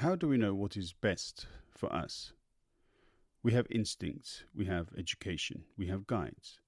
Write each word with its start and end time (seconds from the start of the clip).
How 0.00 0.14
do 0.14 0.28
we 0.28 0.36
know 0.36 0.54
what 0.54 0.76
is 0.76 0.92
best 0.92 1.46
for 1.70 1.90
us? 1.90 2.34
We 3.42 3.52
have 3.52 3.66
instincts, 3.70 4.44
we 4.54 4.66
have 4.66 4.90
education, 4.94 5.64
we 5.78 5.86
have 5.86 6.06
guides. 6.06 6.60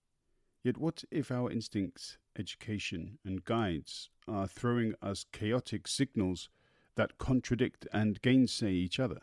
Yet 0.65 0.79
what 0.79 1.05
if 1.11 1.31
our 1.31 1.51
instincts, 1.51 2.17
education, 2.39 3.19
and 3.27 3.45
guides 3.45 4.09
are 4.27 4.49
throwing 4.49 4.95
us 5.03 5.27
chaotic 5.31 5.87
signals 5.87 6.49
that 6.95 7.19
contradict 7.19 7.87
and 7.93 8.23
gainsay 8.23 8.73
each 8.73 8.99
other? 8.99 9.21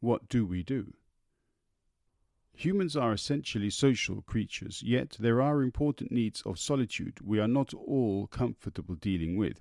What 0.00 0.30
do 0.30 0.46
we 0.46 0.62
do? 0.62 0.94
Humans 2.54 2.96
are 2.96 3.12
essentially 3.12 3.68
social 3.68 4.22
creatures, 4.22 4.82
yet 4.82 5.18
there 5.20 5.42
are 5.42 5.62
important 5.62 6.12
needs 6.12 6.40
of 6.46 6.58
solitude 6.58 7.18
we 7.22 7.38
are 7.38 7.48
not 7.48 7.74
all 7.74 8.26
comfortable 8.26 8.94
dealing 8.94 9.36
with. 9.36 9.60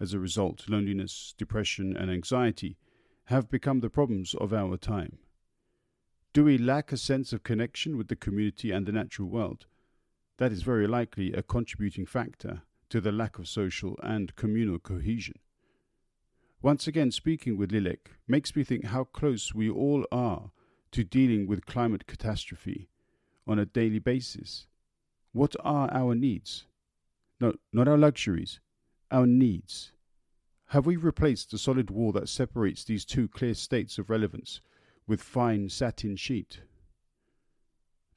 As 0.00 0.12
a 0.12 0.18
result, 0.18 0.64
loneliness, 0.68 1.34
depression, 1.38 1.96
and 1.96 2.10
anxiety 2.10 2.76
have 3.26 3.50
become 3.50 3.80
the 3.80 3.90
problems 3.90 4.34
of 4.34 4.52
our 4.52 4.76
time. 4.76 5.18
Do 6.32 6.44
we 6.44 6.58
lack 6.58 6.92
a 6.92 6.96
sense 6.96 7.32
of 7.32 7.44
connection 7.44 7.96
with 7.96 8.08
the 8.08 8.16
community 8.16 8.70
and 8.70 8.86
the 8.86 8.92
natural 8.92 9.28
world? 9.28 9.66
That 10.38 10.50
is 10.50 10.62
very 10.62 10.86
likely 10.86 11.32
a 11.32 11.42
contributing 11.42 12.06
factor 12.06 12.62
to 12.90 13.00
the 13.00 13.12
lack 13.12 13.38
of 13.38 13.48
social 13.48 13.98
and 14.02 14.34
communal 14.34 14.78
cohesion. 14.78 15.38
Once 16.60 16.86
again, 16.86 17.10
speaking 17.10 17.56
with 17.56 17.70
Lilek 17.70 18.08
makes 18.26 18.56
me 18.56 18.64
think 18.64 18.86
how 18.86 19.04
close 19.04 19.54
we 19.54 19.70
all 19.70 20.06
are 20.10 20.50
to 20.90 21.04
dealing 21.04 21.46
with 21.46 21.66
climate 21.66 22.06
catastrophe 22.06 22.88
on 23.46 23.58
a 23.58 23.66
daily 23.66 23.98
basis. 23.98 24.66
What 25.32 25.54
are 25.62 25.92
our 25.92 26.14
needs? 26.14 26.66
No, 27.40 27.54
not 27.72 27.86
our 27.86 27.98
luxuries, 27.98 28.60
our 29.14 29.26
needs. 29.26 29.92
Have 30.70 30.86
we 30.86 30.96
replaced 30.96 31.52
the 31.52 31.58
solid 31.58 31.88
wall 31.88 32.10
that 32.12 32.28
separates 32.28 32.82
these 32.82 33.04
two 33.04 33.28
clear 33.28 33.54
states 33.54 33.96
of 33.96 34.10
relevance 34.10 34.60
with 35.06 35.22
fine 35.22 35.68
satin 35.68 36.16
sheet? 36.16 36.62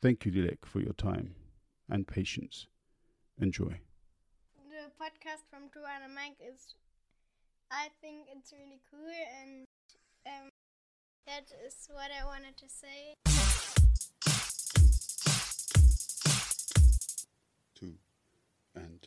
Thank 0.02 0.26
you, 0.26 0.32
Lilek, 0.32 0.66
for 0.66 0.80
your 0.80 0.94
time 0.94 1.36
and 1.88 2.08
patience. 2.08 2.66
Enjoy. 3.40 3.80
The 4.72 4.90
podcast 5.00 5.46
from 5.52 5.70
Joanna 5.72 6.06
and 6.06 6.16
Mike 6.16 6.38
is, 6.42 6.74
I 7.72 7.90
think 8.02 8.26
it's 8.36 8.52
really 8.52 8.82
cool, 8.90 9.08
and 9.40 9.66
um, 10.26 10.50
that 11.28 11.52
is 11.64 11.88
what 11.92 12.10
I 12.10 12.26
wanted 12.26 12.58
to 12.58 12.68
say. 12.68 13.14
Two 17.76 17.94
and 18.76 19.07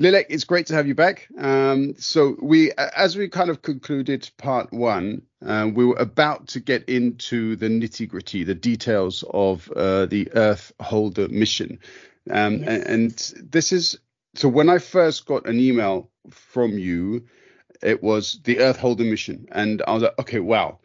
Lilek, 0.00 0.26
it's 0.28 0.44
great 0.44 0.66
to 0.66 0.74
have 0.74 0.86
you 0.86 0.94
back. 0.94 1.26
Um, 1.38 1.94
so 1.98 2.36
we, 2.40 2.70
as 2.72 3.16
we 3.16 3.28
kind 3.28 3.50
of 3.50 3.62
concluded 3.62 4.30
part 4.36 4.72
one, 4.72 5.22
uh, 5.44 5.68
we 5.74 5.84
were 5.84 5.96
about 5.96 6.46
to 6.48 6.60
get 6.60 6.88
into 6.88 7.56
the 7.56 7.66
nitty 7.66 8.08
gritty, 8.08 8.44
the 8.44 8.54
details 8.54 9.24
of 9.30 9.68
uh, 9.72 10.06
the 10.06 10.30
Earth 10.34 10.72
Holder 10.80 11.28
mission, 11.28 11.80
um, 12.30 12.58
yes. 12.58 12.68
and, 12.68 12.86
and, 12.86 13.50
this 13.50 13.72
is 13.72 13.98
so. 14.34 14.48
When 14.48 14.68
I 14.68 14.78
first 14.78 15.26
got 15.26 15.46
an 15.46 15.58
email 15.58 16.10
from 16.30 16.78
you, 16.78 17.26
it 17.82 18.02
was 18.02 18.40
the 18.44 18.60
Earth 18.60 18.78
Holder 18.78 19.04
mission, 19.04 19.48
and 19.50 19.82
I 19.86 19.94
was 19.94 20.02
like, 20.04 20.18
okay, 20.20 20.40
wow, 20.40 20.78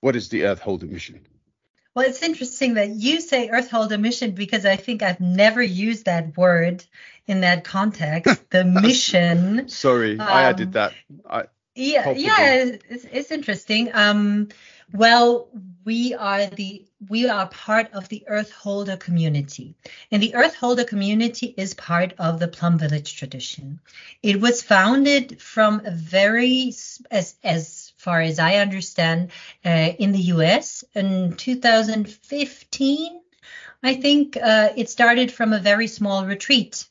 what 0.00 0.14
is 0.14 0.28
the 0.28 0.44
Earth 0.44 0.60
Holder 0.60 0.86
mission? 0.86 1.26
Well, 1.94 2.06
it's 2.06 2.22
interesting 2.22 2.74
that 2.74 2.90
you 2.90 3.20
say 3.20 3.48
Earth 3.48 3.70
Holder 3.70 3.98
mission 3.98 4.30
because 4.30 4.64
I 4.64 4.76
think 4.76 5.02
I've 5.02 5.20
never 5.20 5.60
used 5.60 6.04
that 6.04 6.36
word 6.36 6.84
in 7.28 7.42
that 7.42 7.64
context. 7.64 8.42
The 8.50 8.64
mission. 8.64 9.68
Sorry, 9.68 10.18
um, 10.18 10.26
I 10.26 10.42
added 10.44 10.72
that. 10.72 10.94
I, 11.28 11.44
yeah, 11.74 12.10
yeah, 12.10 12.64
it's, 12.88 13.04
it's 13.04 13.30
interesting. 13.30 13.90
Um, 13.94 14.48
well, 14.92 15.48
we 15.84 16.14
are 16.14 16.46
the 16.46 16.86
we 17.08 17.28
are 17.28 17.46
part 17.46 17.92
of 17.92 18.08
the 18.08 18.24
Earth 18.26 18.50
Holder 18.50 18.96
community, 18.96 19.74
and 20.10 20.22
the 20.22 20.34
Earth 20.34 20.54
Holder 20.54 20.84
community 20.84 21.54
is 21.56 21.74
part 21.74 22.14
of 22.18 22.40
the 22.40 22.48
Plum 22.48 22.78
Village 22.78 23.16
tradition. 23.16 23.80
It 24.22 24.40
was 24.40 24.62
founded 24.62 25.40
from 25.40 25.82
a 25.84 25.90
very 25.90 26.72
as 27.10 27.36
as 27.44 27.92
far 27.98 28.22
as 28.22 28.38
I 28.38 28.56
understand 28.56 29.30
uh, 29.64 29.92
in 29.98 30.12
the 30.12 30.32
U.S. 30.34 30.84
in 30.94 31.36
2015. 31.36 33.20
I 33.82 33.94
think 33.94 34.36
uh, 34.36 34.70
it 34.74 34.90
started 34.90 35.30
from 35.30 35.52
a 35.52 35.60
very 35.60 35.86
small 35.86 36.24
retreat 36.26 36.88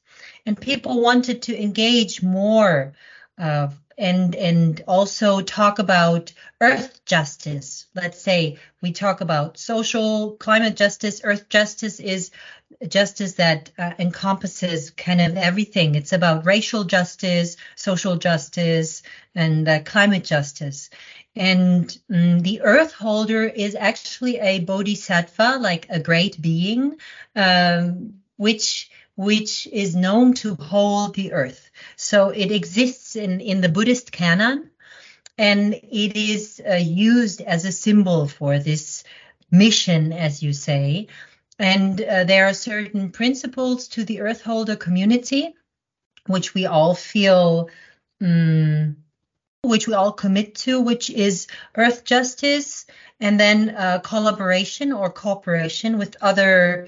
and 0.48 0.60
people 0.60 1.02
wanted 1.02 1.42
to 1.44 1.62
engage 1.62 2.24
more 2.24 2.94
uh, 3.38 3.68
and 3.98 4.34
and 4.36 4.82
also 4.88 5.42
talk 5.42 5.78
about 5.80 6.32
earth 6.62 7.04
justice. 7.06 7.88
Let's 7.94 8.22
say 8.22 8.58
we 8.82 8.94
talk 8.94 9.22
about 9.22 9.58
social 9.58 10.38
climate 10.38 10.78
justice. 10.78 11.22
Earth 11.24 11.50
justice 11.50 12.00
is 12.00 12.32
justice 12.88 13.34
that 13.34 13.72
uh, 13.78 13.94
encompasses 14.00 14.92
kind 14.92 15.20
of 15.20 15.36
everything. 15.36 15.96
It's 15.96 16.14
about 16.14 16.46
racial 16.46 16.86
justice 16.86 17.58
social 17.76 18.16
justice 18.16 19.04
and 19.36 19.68
uh, 19.68 19.82
climate 19.82 20.24
justice. 20.24 20.90
And 21.36 21.96
um, 22.10 22.40
the 22.40 22.62
earth 22.62 22.94
holder 22.94 23.44
is 23.44 23.76
actually 23.76 24.40
a 24.40 24.60
bodhisattva 24.60 25.58
like 25.60 25.88
a 25.90 26.00
great 26.00 26.42
being 26.42 26.98
um, 27.36 28.22
which 28.38 28.90
which 29.18 29.68
is 29.74 29.96
known 29.96 30.34
to 30.36 30.56
hold 30.56 31.16
the 31.16 31.34
earth. 31.34 31.72
So 31.96 32.30
it 32.30 32.52
exists 32.52 33.16
in, 33.16 33.42
in 33.42 33.62
the 33.62 33.68
Buddhist 33.68 34.12
canon, 34.12 34.70
and 35.38 35.74
it 35.74 36.16
is 36.16 36.62
uh, 36.66 36.76
used 36.76 37.42
as 37.42 37.66
a 37.66 37.72
symbol 37.72 38.28
for 38.28 38.60
this 38.60 39.04
mission, 39.52 40.14
as 40.14 40.44
you 40.44 40.54
say. 40.54 41.08
And 41.58 42.00
uh, 42.00 42.26
there 42.26 42.46
are 42.46 42.54
certain 42.54 43.10
principles 43.10 43.88
to 43.90 44.04
the 44.04 44.22
earth 44.22 44.44
holder 44.44 44.76
community, 44.76 45.56
which 46.28 46.54
we 46.54 46.68
all 46.68 46.94
feel, 46.94 47.70
um, 48.22 48.98
which 49.64 49.88
we 49.88 49.96
all 49.96 50.12
commit 50.12 50.54
to, 50.56 50.80
which 50.80 51.10
is 51.10 51.48
earth 51.76 52.04
justice, 52.04 52.86
and 53.20 53.40
then 53.40 53.72
uh, 53.72 54.00
collaboration 54.04 54.92
or 54.92 55.10
cooperation 55.10 55.98
with 55.98 56.18
other 56.22 56.88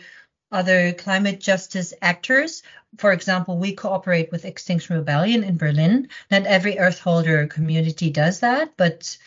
other 0.52 0.94
climate 0.94 1.40
justice 1.40 1.94
actors. 2.02 2.64
For 2.98 3.12
example, 3.12 3.58
we 3.58 3.74
cooperate 3.74 4.32
with 4.32 4.46
Extinction 4.46 4.96
Rebellion 4.98 5.44
in 5.44 5.58
Berlin. 5.58 6.10
Not 6.32 6.46
every 6.46 6.80
Earth 6.80 7.00
holder 7.00 7.48
community 7.48 8.10
does 8.10 8.40
that, 8.40 8.74
but 8.78 9.18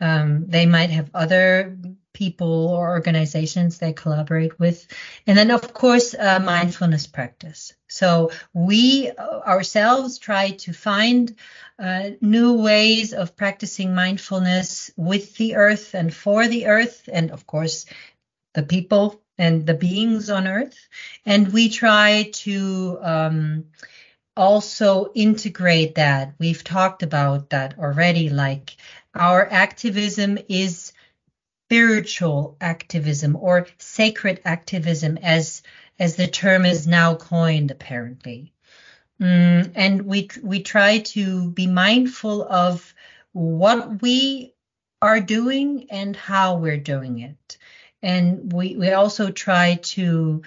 um, 0.00 0.46
they 0.46 0.66
might 0.66 0.90
have 0.90 1.10
other 1.14 1.76
people 2.12 2.68
or 2.68 2.90
organizations 2.90 3.78
they 3.78 3.92
collaborate 3.92 4.58
with. 4.58 4.86
And 5.26 5.38
then, 5.38 5.50
of 5.50 5.72
course, 5.72 6.14
uh, 6.14 6.40
mindfulness 6.40 7.06
practice. 7.06 7.74
So 7.88 8.30
we 8.52 9.10
uh, 9.10 9.40
ourselves 9.40 10.18
try 10.18 10.50
to 10.50 10.72
find 10.72 11.36
uh, 11.78 12.10
new 12.20 12.54
ways 12.54 13.12
of 13.12 13.36
practicing 13.36 13.94
mindfulness 13.94 14.90
with 14.96 15.36
the 15.36 15.54
earth 15.54 15.94
and 15.94 16.12
for 16.12 16.48
the 16.48 16.66
earth, 16.66 17.08
and 17.12 17.30
of 17.30 17.46
course, 17.46 17.86
the 18.54 18.62
people 18.62 19.20
and 19.38 19.66
the 19.66 19.74
beings 19.74 20.30
on 20.30 20.48
earth. 20.48 20.88
And 21.24 21.52
we 21.52 21.68
try 21.68 22.30
to 22.32 22.98
um, 23.00 23.64
also 24.36 25.12
integrate 25.14 25.94
that. 25.94 26.34
We've 26.38 26.64
talked 26.64 27.02
about 27.02 27.50
that 27.50 27.78
already. 27.78 28.30
Like 28.30 28.76
our 29.14 29.46
activism 29.46 30.38
is 30.48 30.92
spiritual 31.66 32.56
activism 32.60 33.36
or 33.36 33.66
sacred 33.78 34.40
activism, 34.44 35.18
as 35.18 35.62
as 35.98 36.16
the 36.16 36.28
term 36.28 36.64
is 36.64 36.86
now 36.86 37.14
coined, 37.16 37.70
apparently. 37.70 38.52
Mm, 39.20 39.72
and 39.74 40.02
we 40.02 40.28
we 40.42 40.62
try 40.62 40.98
to 40.98 41.50
be 41.50 41.66
mindful 41.66 42.42
of 42.42 42.94
what 43.32 44.00
we 44.00 44.54
are 45.02 45.20
doing 45.20 45.86
and 45.90 46.16
how 46.16 46.56
we're 46.56 46.76
doing 46.76 47.20
it 47.20 47.58
and 48.02 48.52
we 48.52 48.76
we 48.76 48.92
also 48.92 49.30
try 49.30 49.76
to 49.82 50.42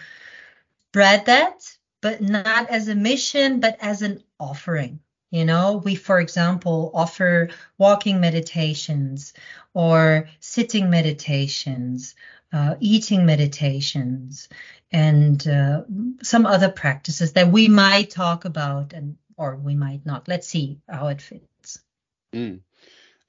spread 0.89 1.25
that 1.25 1.77
but 2.01 2.21
not 2.21 2.69
as 2.69 2.87
a 2.87 2.95
mission 2.95 3.59
but 3.59 3.77
as 3.81 4.01
an 4.01 4.23
offering 4.39 4.99
you 5.29 5.45
know 5.45 5.81
we 5.83 5.95
for 5.95 6.19
example 6.19 6.91
offer 6.93 7.49
walking 7.77 8.19
meditations 8.19 9.33
or 9.73 10.27
sitting 10.39 10.89
meditations 10.89 12.15
uh, 12.53 12.75
eating 12.79 13.25
meditations, 13.25 14.49
and 14.91 15.47
uh, 15.47 15.83
some 16.21 16.45
other 16.45 16.69
practices 16.69 17.33
that 17.33 17.49
we 17.49 17.67
might 17.67 18.09
talk 18.09 18.45
about 18.45 18.93
and 18.93 19.17
or 19.37 19.55
we 19.55 19.75
might 19.75 20.05
not. 20.05 20.27
Let's 20.27 20.47
see 20.47 20.79
how 20.89 21.07
it 21.07 21.21
fits. 21.21 21.79
Mm. 22.33 22.59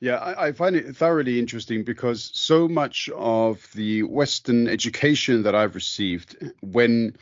Yeah, 0.03 0.17
I, 0.17 0.49
I, 0.49 0.53
find 0.53 0.75
it 0.75 0.97
thoroughly 0.97 1.39
interesting 1.39 1.85
because 1.85 2.33
so 2.35 2.67
much 2.67 3.09
of 3.15 3.65
the 3.73 4.03
Western 4.03 4.67
education 4.67 5.45
that 5.45 5.55
I've 5.55 5.77
received, 5.77 6.53
when 6.61 7.15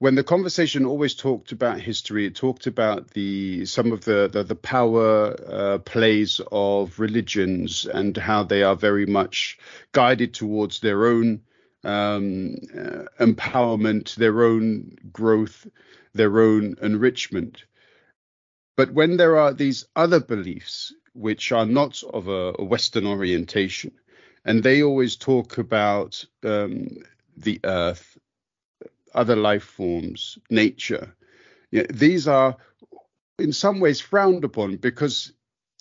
when 0.00 0.16
the 0.16 0.24
conversation 0.24 0.84
always 0.84 1.14
talked 1.14 1.52
about 1.52 1.80
history, 1.80 2.26
it 2.26 2.34
talked 2.34 2.66
about 2.66 3.12
the 3.12 3.64
some 3.66 3.92
of 3.92 4.04
the 4.04 4.28
the, 4.32 4.42
the 4.42 4.56
power 4.56 5.36
uh, 5.48 5.78
plays 5.78 6.40
of 6.50 6.98
religions 6.98 7.86
and 7.86 8.16
how 8.16 8.42
they 8.42 8.64
are 8.64 8.74
very 8.74 9.06
much 9.06 9.56
guided 9.92 10.34
towards 10.34 10.80
their 10.80 11.06
own 11.06 11.42
um, 11.84 12.56
uh, 12.76 13.04
empowerment, 13.20 14.16
their 14.16 14.42
own 14.42 14.96
growth, 15.12 15.68
their 16.14 16.40
own 16.40 16.74
enrichment. 16.82 17.64
But 18.76 18.90
when 18.92 19.18
there 19.18 19.36
are 19.36 19.54
these 19.54 19.86
other 19.94 20.18
beliefs 20.18 20.92
which 21.18 21.52
are 21.52 21.66
not 21.66 22.02
of 22.14 22.28
a, 22.28 22.54
a 22.58 22.64
Western 22.64 23.06
orientation, 23.06 23.92
and 24.44 24.62
they 24.62 24.82
always 24.82 25.16
talk 25.16 25.58
about 25.58 26.24
um, 26.44 26.88
the 27.36 27.60
earth, 27.64 28.16
other 29.14 29.36
life 29.36 29.64
forms, 29.64 30.38
nature. 30.50 31.14
You 31.70 31.80
know, 31.80 31.86
these 31.90 32.28
are 32.28 32.56
in 33.38 33.52
some 33.52 33.80
ways 33.80 34.00
frowned 34.00 34.44
upon 34.44 34.76
because 34.76 35.32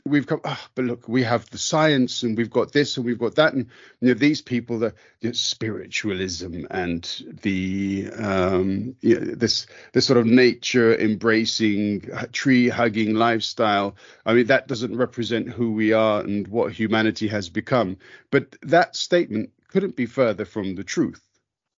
we've 0.09 0.27
come, 0.27 0.41
oh, 0.43 0.67
but 0.75 0.85
look, 0.85 1.07
we 1.07 1.23
have 1.23 1.49
the 1.49 1.57
science 1.57 2.23
and 2.23 2.37
we've 2.37 2.49
got 2.49 2.71
this 2.71 2.97
and 2.97 3.05
we've 3.05 3.19
got 3.19 3.35
that. 3.35 3.53
And 3.53 3.67
you 4.01 4.09
know, 4.09 4.13
these 4.13 4.41
people, 4.41 4.79
the 4.79 4.93
you 5.21 5.29
know, 5.29 5.33
spiritualism 5.33 6.65
and 6.69 7.37
the 7.41 8.09
um, 8.17 8.95
you 9.01 9.19
know, 9.19 9.35
this 9.35 9.67
this 9.93 10.05
sort 10.05 10.17
of 10.17 10.25
nature 10.25 10.95
embracing, 10.97 12.09
tree 12.31 12.69
hugging 12.69 13.15
lifestyle. 13.15 13.95
I 14.25 14.33
mean, 14.33 14.47
that 14.47 14.67
doesn't 14.67 14.95
represent 14.95 15.49
who 15.49 15.73
we 15.73 15.93
are 15.93 16.21
and 16.21 16.47
what 16.47 16.71
humanity 16.71 17.27
has 17.27 17.49
become. 17.49 17.97
But 18.31 18.55
that 18.63 18.95
statement 18.95 19.51
couldn't 19.69 19.95
be 19.95 20.05
further 20.05 20.45
from 20.45 20.75
the 20.75 20.83
truth. 20.83 21.21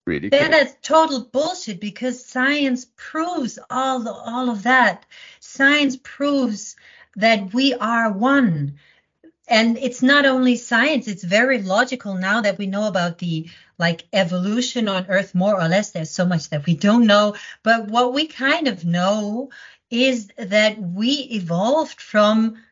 Really 0.07 0.31
that 0.31 0.55
is 0.55 0.75
total 0.81 1.21
bullshit 1.21 1.81
because 1.81 2.25
science 2.25 2.87
proves 2.97 3.59
all 3.69 4.01
the, 4.01 4.11
all 4.11 4.49
of 4.49 4.63
that. 4.63 5.05
Science 5.39 5.99
proves 6.03 6.77
that 7.17 7.53
we 7.53 7.75
are 7.75 8.13
one. 8.13 8.79
And 9.49 9.79
it's 9.79 10.03
not 10.03 10.27
only 10.27 10.57
science, 10.57 11.09
it's 11.09 11.25
very 11.25 11.63
logical 11.63 12.15
now 12.15 12.43
that 12.43 12.59
we 12.59 12.67
know 12.67 12.87
about 12.87 13.19
the 13.19 13.49
like 13.79 14.07
evolution 14.13 14.89
on 14.89 15.07
Earth 15.09 15.35
more 15.35 15.59
or 15.59 15.69
less. 15.69 15.91
There's 15.91 16.11
so 16.11 16.27
much 16.27 16.51
that 16.51 16.67
we 16.67 16.77
don't 16.77 17.07
know. 17.07 17.35
But 17.63 17.89
what 17.89 18.13
we 18.13 18.27
kind 18.27 18.69
of 18.69 18.85
know 18.85 19.51
is 19.91 20.31
that 20.37 20.79
we 20.79 21.13
evolved 21.13 22.01
from 22.01 22.63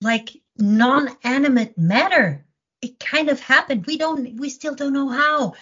like 0.00 0.30
non-animate 0.56 1.76
matter. 1.76 2.44
It 2.80 2.98
kind 2.98 3.28
of 3.28 3.40
happened. 3.40 3.86
We 3.86 3.98
don't, 3.98 4.38
we 4.38 4.48
still 4.48 4.74
don't 4.74 4.92
know 4.92 5.08
how. 5.08 5.54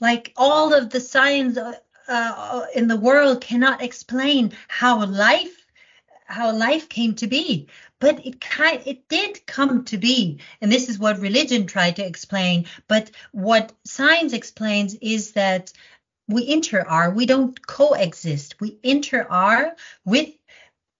Like 0.00 0.32
all 0.36 0.74
of 0.74 0.90
the 0.90 1.00
science 1.00 1.58
uh, 1.58 1.74
uh, 2.06 2.66
in 2.74 2.86
the 2.86 2.96
world 2.96 3.40
cannot 3.40 3.82
explain 3.82 4.52
how 4.68 5.04
life 5.04 5.57
how 6.28 6.52
life 6.52 6.88
came 6.88 7.14
to 7.14 7.26
be 7.26 7.66
but 8.00 8.24
it 8.24 8.40
kind 8.40 8.82
it 8.86 9.08
did 9.08 9.44
come 9.46 9.84
to 9.84 9.98
be. 9.98 10.38
And 10.60 10.70
this 10.70 10.88
is 10.88 10.98
what 10.98 11.18
religion 11.18 11.66
tried 11.66 11.96
to 11.96 12.06
explain 12.06 12.66
but 12.86 13.10
what 13.32 13.72
science 13.84 14.32
explains 14.32 14.94
is 14.96 15.32
that 15.32 15.72
we 16.28 16.46
inter 16.46 16.82
are 16.82 17.10
we 17.10 17.26
don't 17.26 17.66
coexist. 17.66 18.60
We 18.60 18.78
inter 18.82 19.26
are 19.28 19.74
with 20.04 20.28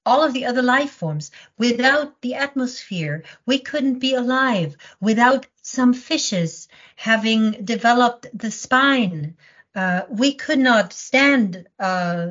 all 0.07 0.25
of 0.25 0.33
the 0.33 0.47
other 0.47 0.63
life 0.63 0.91
forms. 0.91 1.31
Without 1.59 2.21
the 2.23 2.35
atmosphere 2.35 3.25
we 3.45 3.59
couldn't 3.59 3.99
be 3.99 4.15
alive. 4.15 4.77
Without 5.01 5.47
some 5.63 5.93
fishes 5.93 6.69
having 6.97 7.65
developed 7.65 8.27
the 8.33 8.51
spine 8.51 9.37
uh, 9.75 10.03
we 10.09 10.35
could 10.35 10.59
not 10.59 10.93
stand 10.93 11.69
uh, 11.79 12.29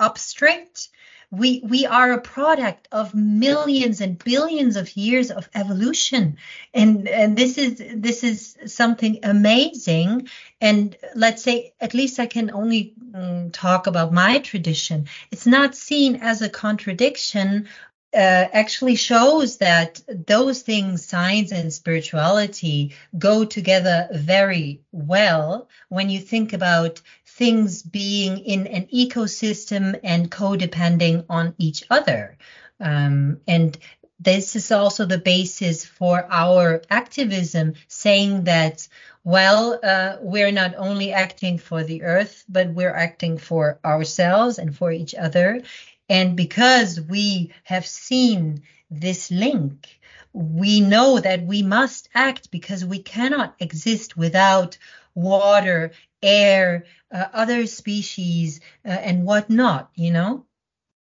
up 0.00 0.18
straight 0.18 0.88
we 1.32 1.62
we 1.64 1.86
are 1.86 2.12
a 2.12 2.20
product 2.20 2.88
of 2.92 3.14
millions 3.14 4.02
and 4.02 4.22
billions 4.22 4.76
of 4.76 4.94
years 4.96 5.30
of 5.30 5.48
evolution. 5.54 6.36
And 6.74 7.08
and 7.08 7.36
this 7.36 7.56
is 7.56 7.82
this 7.96 8.22
is 8.22 8.58
something 8.66 9.18
amazing. 9.22 10.28
And 10.60 10.94
let's 11.14 11.42
say 11.42 11.72
at 11.80 11.94
least 11.94 12.20
i 12.20 12.26
can 12.26 12.50
only 12.50 12.94
um, 13.14 13.50
talk 13.50 13.86
about 13.86 14.12
my 14.12 14.40
tradition. 14.40 15.06
It's 15.30 15.46
not 15.46 15.74
seen 15.74 16.16
as 16.16 16.42
a 16.42 16.50
contradiction 16.50 17.66
uh, 18.14 18.46
actually 18.52 18.94
shows 18.94 19.56
that 19.56 20.02
those 20.06 20.60
things, 20.60 21.04
science 21.04 21.50
and 21.50 21.72
spirituality, 21.72 22.94
go 23.18 23.44
together 23.44 24.06
very 24.12 24.82
well 24.92 25.68
when 25.88 26.10
you 26.10 26.20
think 26.20 26.52
about 26.52 27.00
things 27.42 27.82
being 27.82 28.38
in 28.38 28.68
an 28.68 28.86
ecosystem 28.94 29.98
and 30.04 30.30
codepending 30.30 31.24
on 31.28 31.52
each 31.58 31.82
other. 31.90 32.38
Um, 32.78 33.40
and 33.48 33.76
this 34.20 34.54
is 34.54 34.70
also 34.70 35.06
the 35.06 35.18
basis 35.18 35.84
for 35.84 36.24
our 36.30 36.82
activism, 36.88 37.74
saying 37.88 38.44
that, 38.44 38.86
well, 39.24 39.80
uh, 39.82 40.18
we're 40.20 40.52
not 40.52 40.76
only 40.76 41.12
acting 41.12 41.58
for 41.58 41.82
the 41.82 42.04
earth, 42.04 42.44
but 42.48 42.68
we're 42.68 42.94
acting 42.94 43.38
for 43.38 43.80
ourselves 43.84 44.60
and 44.60 44.76
for 44.76 44.92
each 44.92 45.16
other. 45.16 45.62
And 46.08 46.36
because 46.36 47.00
we 47.00 47.52
have 47.64 47.86
seen 47.86 48.62
this 48.88 49.32
link, 49.32 49.88
we 50.32 50.80
know 50.80 51.18
that 51.18 51.42
we 51.42 51.64
must 51.64 52.08
act 52.14 52.52
because 52.52 52.84
we 52.84 53.00
cannot 53.00 53.56
exist 53.58 54.16
without 54.16 54.78
water, 55.16 55.90
air, 56.22 56.84
uh, 57.10 57.26
other 57.32 57.66
species, 57.66 58.60
uh, 58.84 58.88
and 58.88 59.24
whatnot, 59.24 59.90
you 59.94 60.12
know? 60.12 60.46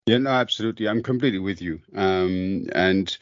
Yeah, 0.05 0.19
no, 0.19 0.29
absolutely. 0.29 0.87
I'm 0.87 1.01
completely 1.01 1.39
with 1.39 1.61
you. 1.61 1.81
Um, 1.95 2.67
and 2.73 3.17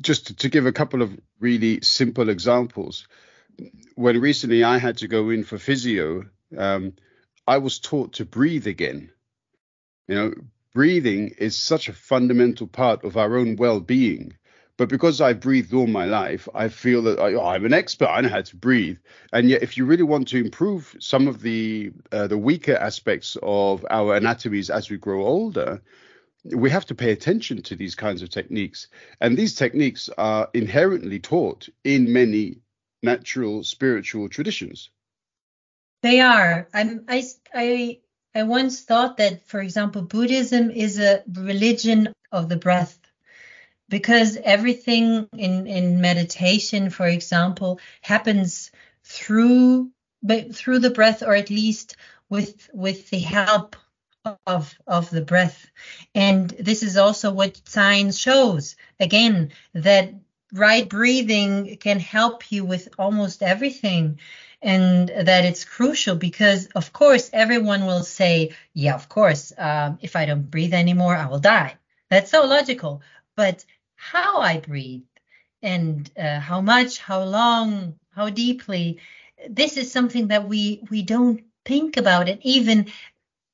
just 0.00 0.38
to, 0.40 0.48
give 0.48 0.66
a 0.66 0.72
couple 0.72 1.00
of 1.00 1.18
really 1.40 1.80
simple 1.80 2.28
examples, 2.28 3.06
when 3.94 4.20
recently 4.20 4.64
I 4.64 4.78
had 4.78 4.98
to 4.98 5.08
go 5.08 5.30
in 5.30 5.44
for 5.44 5.58
physio, 5.58 6.24
um, 6.56 6.92
I 7.46 7.58
was 7.58 7.78
taught 7.78 8.14
to 8.14 8.24
breathe 8.24 8.66
again. 8.66 9.10
You 10.08 10.14
know, 10.14 10.34
breathing 10.74 11.34
is 11.38 11.56
such 11.56 11.88
a 11.88 11.94
fundamental 11.94 12.66
part 12.66 13.04
of 13.04 13.16
our 13.16 13.36
own 13.36 13.56
well-being 13.56 14.36
but 14.76 14.88
because 14.88 15.20
I've 15.20 15.40
breathed 15.40 15.72
all 15.72 15.86
my 15.86 16.04
life, 16.04 16.48
I 16.54 16.68
feel 16.68 17.02
that 17.02 17.20
I, 17.20 17.54
I'm 17.54 17.64
an 17.64 17.72
expert. 17.72 18.08
I 18.08 18.20
know 18.20 18.28
how 18.28 18.42
to 18.42 18.56
breathe. 18.56 18.98
And 19.32 19.48
yet, 19.48 19.62
if 19.62 19.76
you 19.76 19.84
really 19.84 20.02
want 20.02 20.28
to 20.28 20.38
improve 20.38 20.96
some 20.98 21.28
of 21.28 21.40
the 21.40 21.92
uh, 22.10 22.26
the 22.26 22.38
weaker 22.38 22.74
aspects 22.74 23.36
of 23.42 23.86
our 23.88 24.16
anatomies 24.16 24.70
as 24.70 24.90
we 24.90 24.96
grow 24.96 25.24
older, 25.24 25.80
we 26.44 26.70
have 26.70 26.86
to 26.86 26.94
pay 26.94 27.12
attention 27.12 27.62
to 27.62 27.76
these 27.76 27.94
kinds 27.94 28.22
of 28.22 28.30
techniques. 28.30 28.88
And 29.20 29.36
these 29.36 29.54
techniques 29.54 30.10
are 30.18 30.50
inherently 30.54 31.20
taught 31.20 31.68
in 31.84 32.12
many 32.12 32.58
natural 33.02 33.62
spiritual 33.62 34.28
traditions. 34.28 34.90
They 36.02 36.20
are. 36.20 36.68
I'm, 36.74 37.04
I, 37.08 37.24
I, 37.54 38.00
I 38.34 38.42
once 38.42 38.82
thought 38.82 39.18
that, 39.18 39.46
for 39.46 39.60
example, 39.60 40.02
Buddhism 40.02 40.70
is 40.70 40.98
a 40.98 41.22
religion 41.32 42.12
of 42.30 42.48
the 42.48 42.56
breath 42.56 42.98
because 43.94 44.36
everything 44.42 45.28
in 45.38 45.68
in 45.68 46.00
meditation 46.00 46.90
for 46.90 47.06
example 47.06 47.78
happens 48.02 48.72
through 49.04 49.88
but 50.20 50.52
through 50.52 50.80
the 50.80 50.90
breath 50.98 51.22
or 51.22 51.32
at 51.36 51.48
least 51.48 51.94
with 52.28 52.68
with 52.74 53.08
the 53.10 53.20
help 53.20 53.76
of 54.48 54.74
of 54.88 55.10
the 55.10 55.20
breath. 55.20 55.70
And 56.12 56.50
this 56.50 56.82
is 56.82 56.96
also 56.96 57.30
what 57.30 57.60
science 57.68 58.18
shows. 58.18 58.74
Again 58.98 59.52
that 59.74 60.12
right 60.52 60.88
breathing 60.88 61.76
can 61.76 62.00
help 62.00 62.50
you 62.50 62.64
with 62.64 62.88
almost 62.98 63.44
everything 63.44 64.18
and 64.60 65.08
that 65.08 65.44
it's 65.44 65.64
crucial 65.76 66.16
because 66.16 66.66
of 66.80 66.92
course 66.92 67.30
everyone 67.32 67.86
will 67.86 68.02
say 68.02 68.54
yeah 68.72 68.94
of 68.94 69.08
course 69.08 69.52
um, 69.58 69.98
if 70.00 70.16
i 70.16 70.24
don't 70.26 70.50
breathe 70.50 70.74
anymore 70.74 71.14
i 71.16 71.26
will 71.26 71.44
die. 71.58 71.76
That's 72.10 72.30
so 72.30 72.44
logical. 72.44 73.02
But 73.36 73.64
how 74.12 74.40
I 74.40 74.58
breathe 74.58 75.02
and 75.62 76.10
uh, 76.18 76.40
how 76.40 76.60
much, 76.60 76.98
how 76.98 77.24
long, 77.24 77.98
how 78.14 78.30
deeply. 78.30 79.00
This 79.48 79.76
is 79.76 79.92
something 79.92 80.28
that 80.28 80.48
we 80.48 80.82
we 80.90 81.02
don't 81.02 81.42
think 81.64 81.96
about, 81.96 82.28
and 82.28 82.40
even 82.44 82.86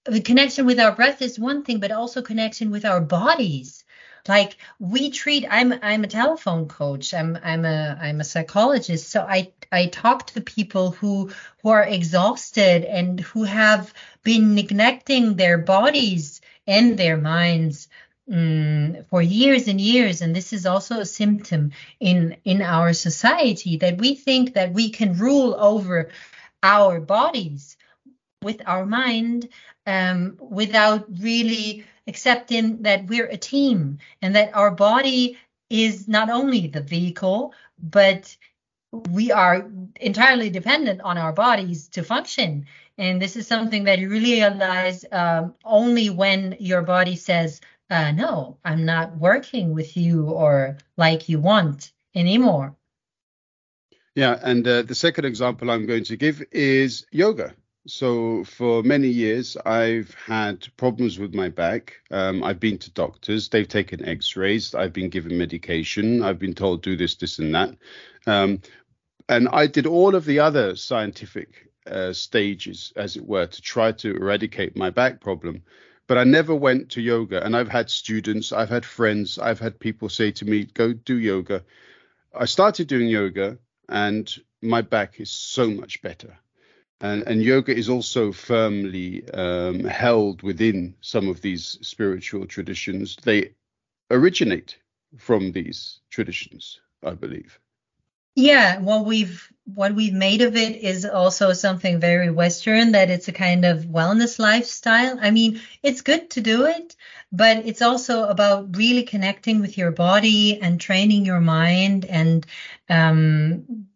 the 0.04 0.21
connection 0.21 0.66
with 0.66 0.80
our 0.80 0.92
breath 0.92 1.23
is 1.23 1.38
one 1.38 1.64
thing, 1.64 1.80
but 1.80 1.92
also 1.92 2.23
connection 2.23 2.71
with 2.71 2.85
our 2.85 3.00
bodies. 3.00 3.85
like 4.28 4.57
we 4.78 5.11
treat 5.11 5.47
i'm 5.50 5.73
i'm 5.83 6.04
a 6.04 6.09
telephone 6.09 6.69
coach 6.69 7.14
i'm 7.14 7.38
i'm 7.42 7.64
a 7.64 7.99
i'm 8.02 8.21
a 8.21 8.25
psychologist 8.25 9.09
so 9.11 9.21
i 9.23 9.52
i 9.73 9.87
talk 9.87 10.26
to 10.26 10.40
people 10.42 10.90
who 10.92 11.30
who 11.62 11.71
are 11.71 11.85
exhausted 11.99 12.85
and 12.85 13.21
who 13.21 13.45
have 13.45 13.92
been 14.23 14.54
neglecting 14.54 15.37
their 15.37 15.59
bodies 15.59 16.40
and 16.66 16.99
their 16.99 17.16
minds 17.16 17.88
um, 18.31 18.97
for 19.11 19.21
years 19.21 19.69
and 19.69 19.81
years 19.81 20.23
and 20.23 20.35
this 20.35 20.53
is 20.53 20.67
also 20.67 21.01
a 21.01 21.07
symptom 21.07 21.73
in 21.99 22.37
in 22.45 22.63
our 22.63 22.93
society 22.93 23.77
that 23.79 23.99
we 23.99 24.15
think 24.15 24.55
that 24.55 24.73
we 24.73 24.91
can 24.91 25.17
rule 25.17 25.55
over 25.59 26.11
our 26.63 27.01
bodies 27.01 27.77
with 28.43 28.63
our 28.67 28.87
mind 28.87 29.49
um, 29.87 30.37
without 30.41 31.07
really 31.21 31.85
accepting 32.07 32.83
that 32.83 33.07
we're 33.07 33.27
a 33.27 33.37
team 33.37 33.99
and 34.23 34.35
that 34.35 34.55
our 34.55 34.71
body 34.71 35.39
is 35.69 36.09
not 36.09 36.31
only 36.31 36.67
the 36.67 36.81
vehicle, 36.81 37.55
but 37.79 38.37
we 39.11 39.31
are 39.31 39.71
entirely 40.01 40.51
dependent 40.51 41.01
on 41.03 41.17
our 41.17 41.33
bodies 41.33 41.89
to 41.89 42.03
function. 42.03 42.67
And 42.99 43.23
this 43.23 43.37
is 43.37 43.47
something 43.47 43.85
that 43.85 43.99
you 43.99 44.09
really 44.09 44.41
realize 44.41 45.05
um, 45.13 45.55
only 45.65 46.11
when 46.11 46.57
your 46.59 46.83
body 46.83 47.17
says, 47.17 47.61
uh, 47.90 48.12
no, 48.12 48.59
I'm 48.64 48.85
not 48.85 49.16
working 49.18 49.75
with 49.75 49.97
you 49.97 50.25
or 50.26 50.78
like 50.97 51.28
you 51.28 51.40
want 51.40 51.92
anymore. 52.14 52.76
Yeah, 54.14 54.38
and 54.42 54.66
uh, 54.66 54.82
the 54.82 54.94
second 54.94 55.25
example 55.25 55.70
I'm 55.70 55.87
going 55.87 56.04
to 56.04 56.16
give 56.16 56.42
is 56.52 57.06
yoga. 57.11 57.54
So 57.87 58.44
for 58.44 58.82
many 58.82 59.09
years, 59.09 59.56
I've 59.64 60.14
had 60.14 60.68
problems 60.76 61.18
with 61.18 61.35
my 61.35 61.49
back. 61.49 61.94
Um, 62.11 62.44
I've 62.44 62.61
been 62.61 62.78
to 62.78 62.90
doctors. 62.90 63.49
They've 63.49 63.66
taken 63.66 64.04
X-rays. 64.04 64.75
I've 64.75 64.92
been 64.92 65.09
given 65.09 65.38
medication. 65.38 66.23
I've 66.23 66.38
been 66.38 66.54
told 66.54 66.82
do 66.82 66.97
this, 66.97 67.14
this, 67.14 67.38
and 67.38 67.54
that. 67.54 67.76
Um, 68.26 68.61
and 69.28 69.49
I 69.49 69.66
did 69.66 69.87
all 69.87 70.14
of 70.14 70.25
the 70.25 70.40
other 70.40 70.76
scientific 70.76 71.70
uh, 71.87 72.12
stages, 72.12 72.92
as 72.97 73.16
it 73.16 73.25
were, 73.26 73.47
to 73.47 73.62
try 73.62 73.92
to 73.92 74.14
eradicate 74.14 74.76
my 74.76 74.90
back 74.90 75.20
problem. 75.20 75.62
But 76.11 76.19
I 76.19 76.25
never 76.25 76.55
went 76.55 76.90
to 76.90 77.00
yoga. 77.00 77.45
And 77.45 77.57
I've 77.57 77.69
had 77.79 77.88
students, 77.88 78.52
I've 78.52 78.69
had 78.69 78.85
friends, 78.85 79.38
I've 79.38 79.61
had 79.61 79.79
people 79.79 80.09
say 80.09 80.33
to 80.33 80.45
me, 80.45 80.64
"Go 80.64 80.93
do 80.93 81.17
yoga." 81.17 81.64
I 82.35 82.47
started 82.47 82.88
doing 82.88 83.09
yoga, 83.09 83.59
and 83.88 84.25
my 84.61 84.83
back 84.83 85.21
is 85.21 85.31
so 85.31 85.71
much 85.71 86.02
better 86.02 86.37
and, 87.00 87.23
and 87.26 87.43
yoga 87.43 87.75
is 87.75 87.88
also 87.88 88.33
firmly 88.33 89.29
um, 89.31 89.85
held 89.85 90.43
within 90.43 90.95
some 91.00 91.29
of 91.29 91.40
these 91.40 91.79
spiritual 91.81 92.47
traditions. 92.47 93.17
They 93.23 93.55
originate 94.11 94.76
from 95.17 95.52
these 95.52 96.00
traditions, 96.11 96.81
I 97.02 97.12
believe. 97.12 97.59
Yeah, 98.35 98.79
what 98.79 99.05
we've 99.05 99.47
what 99.75 99.95
we've 99.95 100.13
made 100.15 100.41
of 100.43 100.57
it 100.57 100.77
is 100.77 101.05
also 101.05 101.53
something 101.53 102.01
very 102.01 102.31
Western. 102.31 102.93
That 102.93 103.11
it's 103.11 103.29
a 103.29 103.33
kind 103.33 103.65
of 103.65 103.85
wellness 103.85 104.39
lifestyle. 104.39 105.19
I 105.21 105.31
mean, 105.31 105.61
it's 105.83 106.01
good 106.01 106.31
to 106.31 106.41
do 106.41 106.67
it, 106.67 106.97
but 107.33 107.59
it's 107.67 107.83
also 107.83 108.25
about 108.25 108.77
really 108.77 109.03
connecting 109.05 109.61
with 109.61 109.77
your 109.79 109.91
body 109.93 110.61
and 110.61 110.81
training 110.81 111.25
your 111.25 111.41
mind 111.41 112.05
and 112.05 112.47
um 112.89 113.87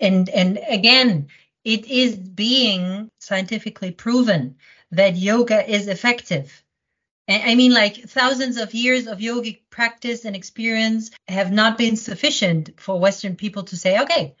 and 0.00 0.28
and 0.30 0.58
again 0.68 1.28
it 1.64 1.86
is 1.86 2.16
being 2.16 3.10
scientifically 3.18 3.90
proven 3.90 4.56
that 4.92 5.16
yoga 5.16 5.68
is 5.68 5.88
effective. 5.88 6.62
I 7.28 7.56
mean, 7.56 7.72
like 7.72 8.08
thousands 8.08 8.56
of 8.56 8.72
years 8.72 9.08
of 9.08 9.18
yogic 9.18 9.62
practice 9.68 10.24
and 10.24 10.36
experience 10.36 11.10
have 11.26 11.50
not 11.50 11.76
been 11.76 11.96
sufficient 11.96 12.80
for 12.80 13.00
Western 13.00 13.34
people 13.34 13.64
to 13.64 13.76
say, 13.76 14.00
okay, 14.02 14.36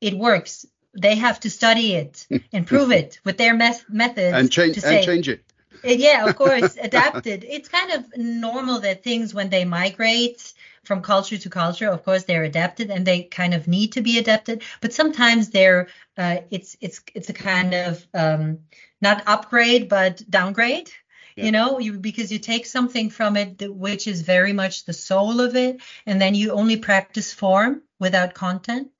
it 0.00 0.14
works. 0.14 0.64
They 0.94 1.16
have 1.16 1.40
to 1.40 1.50
study 1.50 1.94
it 1.94 2.26
and 2.52 2.66
prove 2.66 2.92
it 2.92 3.20
with 3.24 3.36
their 3.36 3.54
me- 3.54 3.72
methods 3.88 4.36
and 4.36 4.50
change 4.50 4.74
to 4.74 4.80
say, 4.80 4.96
and 4.98 5.04
change 5.04 5.28
it. 5.28 5.42
yeah, 5.82 6.26
of 6.26 6.36
course, 6.36 6.76
adapted. 6.80 7.44
It's 7.48 7.68
kind 7.68 7.92
of 7.92 8.16
normal 8.16 8.80
that 8.80 9.02
things 9.02 9.34
when 9.34 9.50
they 9.50 9.64
migrate 9.64 10.52
from 10.84 11.02
culture 11.02 11.38
to 11.38 11.50
culture. 11.50 11.88
Of 11.88 12.04
course, 12.04 12.24
they're 12.24 12.44
adapted 12.44 12.90
and 12.90 13.04
they 13.04 13.24
kind 13.24 13.54
of 13.54 13.66
need 13.66 13.92
to 13.92 14.02
be 14.02 14.18
adapted, 14.18 14.62
but 14.80 14.92
sometimes 14.92 15.50
they're 15.50 15.88
uh, 16.16 16.38
it's 16.50 16.76
it's 16.80 17.00
it's 17.14 17.28
a 17.28 17.34
kind 17.34 17.74
of 17.74 18.06
um, 18.14 18.60
not 19.00 19.24
upgrade 19.26 19.88
but 19.88 20.22
downgrade. 20.30 20.90
Yeah. 21.36 21.46
You 21.46 21.52
know, 21.52 21.78
you 21.78 21.98
because 21.98 22.32
you 22.32 22.38
take 22.38 22.66
something 22.66 23.10
from 23.10 23.36
it 23.36 23.62
which 23.74 24.06
is 24.06 24.22
very 24.22 24.52
much 24.52 24.84
the 24.84 24.92
soul 24.92 25.40
of 25.40 25.56
it, 25.56 25.80
and 26.06 26.20
then 26.20 26.34
you 26.34 26.52
only 26.52 26.76
practice 26.76 27.32
form 27.32 27.82
without 27.98 28.34
content. 28.34 28.90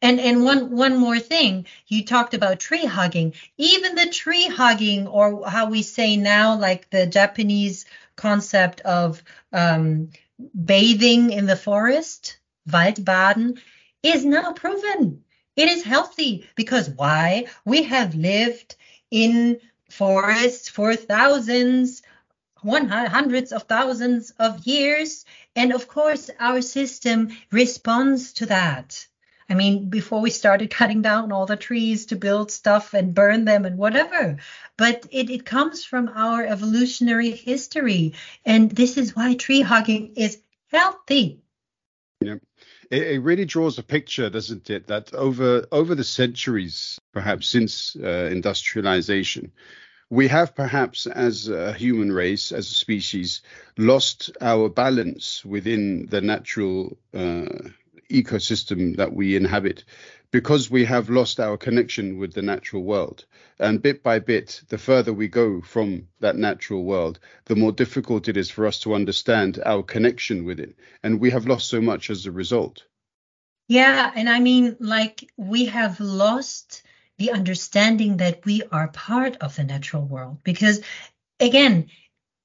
And 0.00 0.20
and 0.20 0.44
one 0.44 0.70
one 0.70 0.96
more 0.96 1.18
thing, 1.18 1.66
you 1.86 2.04
talked 2.04 2.34
about 2.34 2.60
tree 2.60 2.84
hugging. 2.84 3.34
Even 3.56 3.94
the 3.94 4.06
tree 4.10 4.46
hugging, 4.46 5.06
or 5.06 5.48
how 5.48 5.66
we 5.70 5.82
say 5.82 6.16
now, 6.16 6.56
like 6.58 6.90
the 6.90 7.06
Japanese 7.06 7.84
concept 8.16 8.80
of 8.82 9.22
um, 9.52 10.10
bathing 10.64 11.30
in 11.32 11.46
the 11.46 11.56
forest, 11.56 12.38
Waldbaden, 12.68 13.58
is 14.02 14.24
now 14.24 14.52
proven. 14.52 15.24
It 15.56 15.68
is 15.68 15.82
healthy 15.82 16.46
because 16.54 16.88
why? 16.90 17.46
We 17.64 17.82
have 17.84 18.14
lived 18.14 18.76
in 19.10 19.60
forests 19.90 20.68
for 20.68 20.94
thousands, 20.96 22.02
one 22.62 22.88
hundreds 22.88 23.52
of 23.52 23.64
thousands 23.64 24.32
of 24.38 24.66
years. 24.66 25.24
And 25.54 25.72
of 25.72 25.88
course, 25.88 26.30
our 26.38 26.60
system 26.60 27.30
responds 27.50 28.32
to 28.34 28.46
that. 28.46 29.06
I 29.50 29.54
mean, 29.54 29.88
before 29.88 30.20
we 30.20 30.30
started 30.30 30.70
cutting 30.70 31.00
down 31.00 31.32
all 31.32 31.46
the 31.46 31.56
trees 31.56 32.06
to 32.06 32.16
build 32.16 32.50
stuff 32.50 32.92
and 32.92 33.14
burn 33.14 33.46
them 33.46 33.64
and 33.64 33.78
whatever. 33.78 34.36
But 34.76 35.06
it, 35.10 35.30
it 35.30 35.46
comes 35.46 35.84
from 35.84 36.10
our 36.14 36.44
evolutionary 36.44 37.30
history. 37.30 38.12
And 38.44 38.70
this 38.70 38.98
is 38.98 39.16
why 39.16 39.34
tree 39.34 39.62
hugging 39.62 40.14
is 40.16 40.42
healthy. 40.70 41.40
Yeah. 42.20 42.36
It, 42.90 43.02
it 43.02 43.18
really 43.20 43.44
draws 43.44 43.78
a 43.78 43.82
picture, 43.82 44.30
doesn't 44.30 44.70
it, 44.70 44.86
that 44.86 45.14
over 45.14 45.66
over 45.72 45.94
the 45.94 46.04
centuries, 46.04 46.98
perhaps 47.12 47.48
since 47.48 47.96
uh, 47.96 48.28
industrialization, 48.30 49.52
we 50.10 50.28
have 50.28 50.54
perhaps 50.54 51.06
as 51.06 51.48
a 51.48 51.72
human 51.72 52.12
race, 52.12 52.52
as 52.52 52.70
a 52.70 52.74
species, 52.74 53.42
lost 53.76 54.30
our 54.40 54.68
balance 54.68 55.44
within 55.44 56.06
the 56.06 56.20
natural 56.20 56.96
uh, 57.14 57.46
ecosystem 58.10 58.96
that 58.96 59.12
we 59.12 59.36
inhabit 59.36 59.84
because 60.30 60.70
we 60.70 60.84
have 60.84 61.08
lost 61.08 61.40
our 61.40 61.56
connection 61.56 62.18
with 62.18 62.34
the 62.34 62.42
natural 62.42 62.82
world. 62.82 63.24
And 63.58 63.80
bit 63.82 64.02
by 64.02 64.18
bit, 64.18 64.62
the 64.68 64.78
further 64.78 65.12
we 65.12 65.28
go 65.28 65.60
from 65.62 66.08
that 66.20 66.36
natural 66.36 66.84
world, 66.84 67.18
the 67.46 67.56
more 67.56 67.72
difficult 67.72 68.28
it 68.28 68.36
is 68.36 68.50
for 68.50 68.66
us 68.66 68.80
to 68.80 68.94
understand 68.94 69.60
our 69.64 69.82
connection 69.82 70.44
with 70.44 70.60
it. 70.60 70.76
And 71.02 71.20
we 71.20 71.30
have 71.30 71.46
lost 71.46 71.68
so 71.68 71.80
much 71.80 72.10
as 72.10 72.26
a 72.26 72.32
result. 72.32 72.84
Yeah. 73.68 74.10
And 74.14 74.28
I 74.28 74.40
mean, 74.40 74.76
like, 74.80 75.30
we 75.36 75.66
have 75.66 75.98
lost 76.00 76.82
the 77.16 77.32
understanding 77.32 78.18
that 78.18 78.44
we 78.44 78.62
are 78.70 78.88
part 78.88 79.36
of 79.38 79.56
the 79.56 79.64
natural 79.64 80.04
world 80.04 80.38
because, 80.44 80.82
again, 81.40 81.88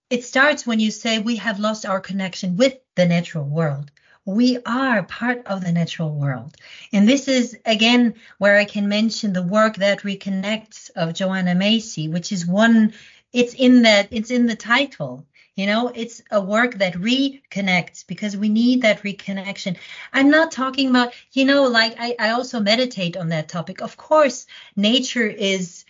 it 0.09 0.23
starts 0.23 0.65
when 0.65 0.79
you 0.79 0.91
say 0.91 1.19
we 1.19 1.37
have 1.37 1.59
lost 1.59 1.85
our 1.85 1.99
connection 1.99 2.55
with 2.55 2.77
the 2.95 3.05
natural 3.05 3.45
world 3.45 3.91
we 4.25 4.57
are 4.65 5.03
part 5.03 5.45
of 5.47 5.63
the 5.63 5.71
natural 5.71 6.11
world. 6.11 6.55
And 6.91 7.07
this 7.07 7.27
is 7.27 7.57
again 7.65 8.15
where 8.37 8.57
I 8.57 8.65
can 8.65 8.87
mention 8.87 9.33
the 9.33 9.43
work 9.43 9.77
that 9.77 10.01
reconnects 10.01 10.89
of 10.95 11.13
Joanna 11.13 11.55
Macy, 11.55 12.07
which 12.07 12.31
is 12.31 12.45
one 12.45 12.93
it's 13.33 13.53
in 13.53 13.81
that 13.81 14.07
it's 14.11 14.31
in 14.31 14.45
the 14.45 14.55
title. 14.55 15.25
You 15.55 15.67
know, 15.67 15.89
it's 15.89 16.21
a 16.31 16.41
work 16.41 16.75
that 16.75 16.95
reconnects 16.95 18.07
because 18.07 18.35
we 18.35 18.49
need 18.49 18.81
that 18.81 19.03
reconnection. 19.03 19.77
I'm 20.11 20.31
not 20.31 20.51
talking 20.51 20.89
about, 20.89 21.13
you 21.31 21.45
know, 21.45 21.65
like 21.65 21.95
I, 21.99 22.15
I 22.19 22.29
also 22.31 22.59
meditate 22.59 23.17
on 23.17 23.29
that 23.29 23.49
topic. 23.49 23.81
Of 23.81 23.95
course, 23.97 24.47
nature 24.75 25.27
is 25.27 25.85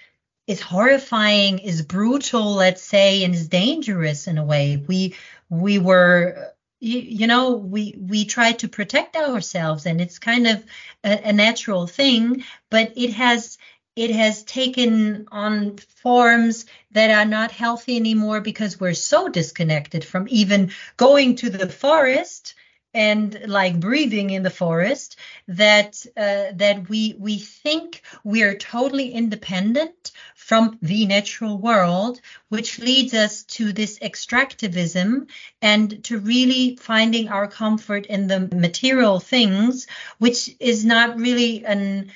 is 0.47 0.59
horrifying, 0.59 1.59
is 1.59 1.81
brutal, 1.81 2.55
let's 2.55 2.81
say, 2.81 3.23
and 3.23 3.33
is 3.33 3.47
dangerous 3.47 4.27
in 4.27 4.37
a 4.37 4.43
way. 4.43 4.83
We 4.87 5.15
we 5.49 5.79
were 5.79 6.52
you, 6.83 6.99
you 6.99 7.27
know 7.27 7.53
we 7.53 7.95
we 7.97 8.25
try 8.25 8.51
to 8.51 8.67
protect 8.67 9.15
ourselves 9.15 9.85
and 9.85 10.01
it's 10.01 10.19
kind 10.19 10.47
of 10.47 10.63
a, 11.03 11.29
a 11.29 11.33
natural 11.33 11.87
thing 11.87 12.43
but 12.69 12.91
it 12.97 13.13
has 13.13 13.57
it 13.95 14.11
has 14.11 14.43
taken 14.43 15.27
on 15.31 15.77
forms 15.77 16.65
that 16.91 17.11
are 17.11 17.29
not 17.29 17.51
healthy 17.51 17.95
anymore 17.95 18.41
because 18.41 18.79
we're 18.79 18.93
so 18.93 19.29
disconnected 19.29 20.03
from 20.03 20.27
even 20.29 20.71
going 20.97 21.35
to 21.35 21.49
the 21.49 21.69
forest 21.69 22.55
and 22.93 23.39
like 23.47 23.79
breathing 23.79 24.29
in 24.29 24.43
the 24.43 24.49
forest 24.49 25.17
that 25.47 26.05
uh, 26.15 26.51
that 26.53 26.87
we 26.89 27.15
we 27.17 27.37
think 27.37 28.03
we 28.23 28.43
are 28.43 28.55
totally 28.55 29.11
independent 29.11 30.11
from 30.35 30.77
the 30.81 31.05
natural 31.05 31.57
world 31.57 32.21
which 32.49 32.79
leads 32.79 33.13
us 33.13 33.43
to 33.43 33.73
this 33.73 33.99
extractivism 33.99 35.27
and 35.61 36.03
to 36.03 36.19
really 36.19 36.75
finding 36.75 37.29
our 37.29 37.47
comfort 37.47 38.05
in 38.05 38.27
the 38.27 38.41
material 38.53 39.19
things 39.19 39.87
which 40.19 40.55
is 40.59 40.85
not 40.85 41.17
really 41.17 41.65
an 41.65 42.11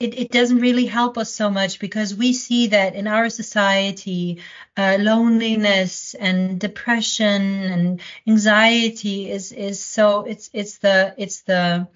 it, 0.00 0.16
it 0.16 0.30
doesn't 0.30 0.60
really 0.60 0.86
help 0.86 1.18
us 1.18 1.32
so 1.32 1.50
much 1.50 1.80
because 1.80 2.14
we 2.14 2.32
see 2.32 2.68
that 2.68 2.94
in 2.94 3.08
our 3.08 3.28
society, 3.28 4.40
uh, 4.76 4.96
loneliness 5.00 6.14
and 6.14 6.60
depression 6.60 7.42
and 7.42 8.00
anxiety 8.26 9.30
is 9.30 9.50
is 9.50 9.82
so 9.82 10.22
it's 10.24 10.50
it's 10.52 10.78
the 10.78 11.14
it's 11.18 11.40
the 11.42 11.88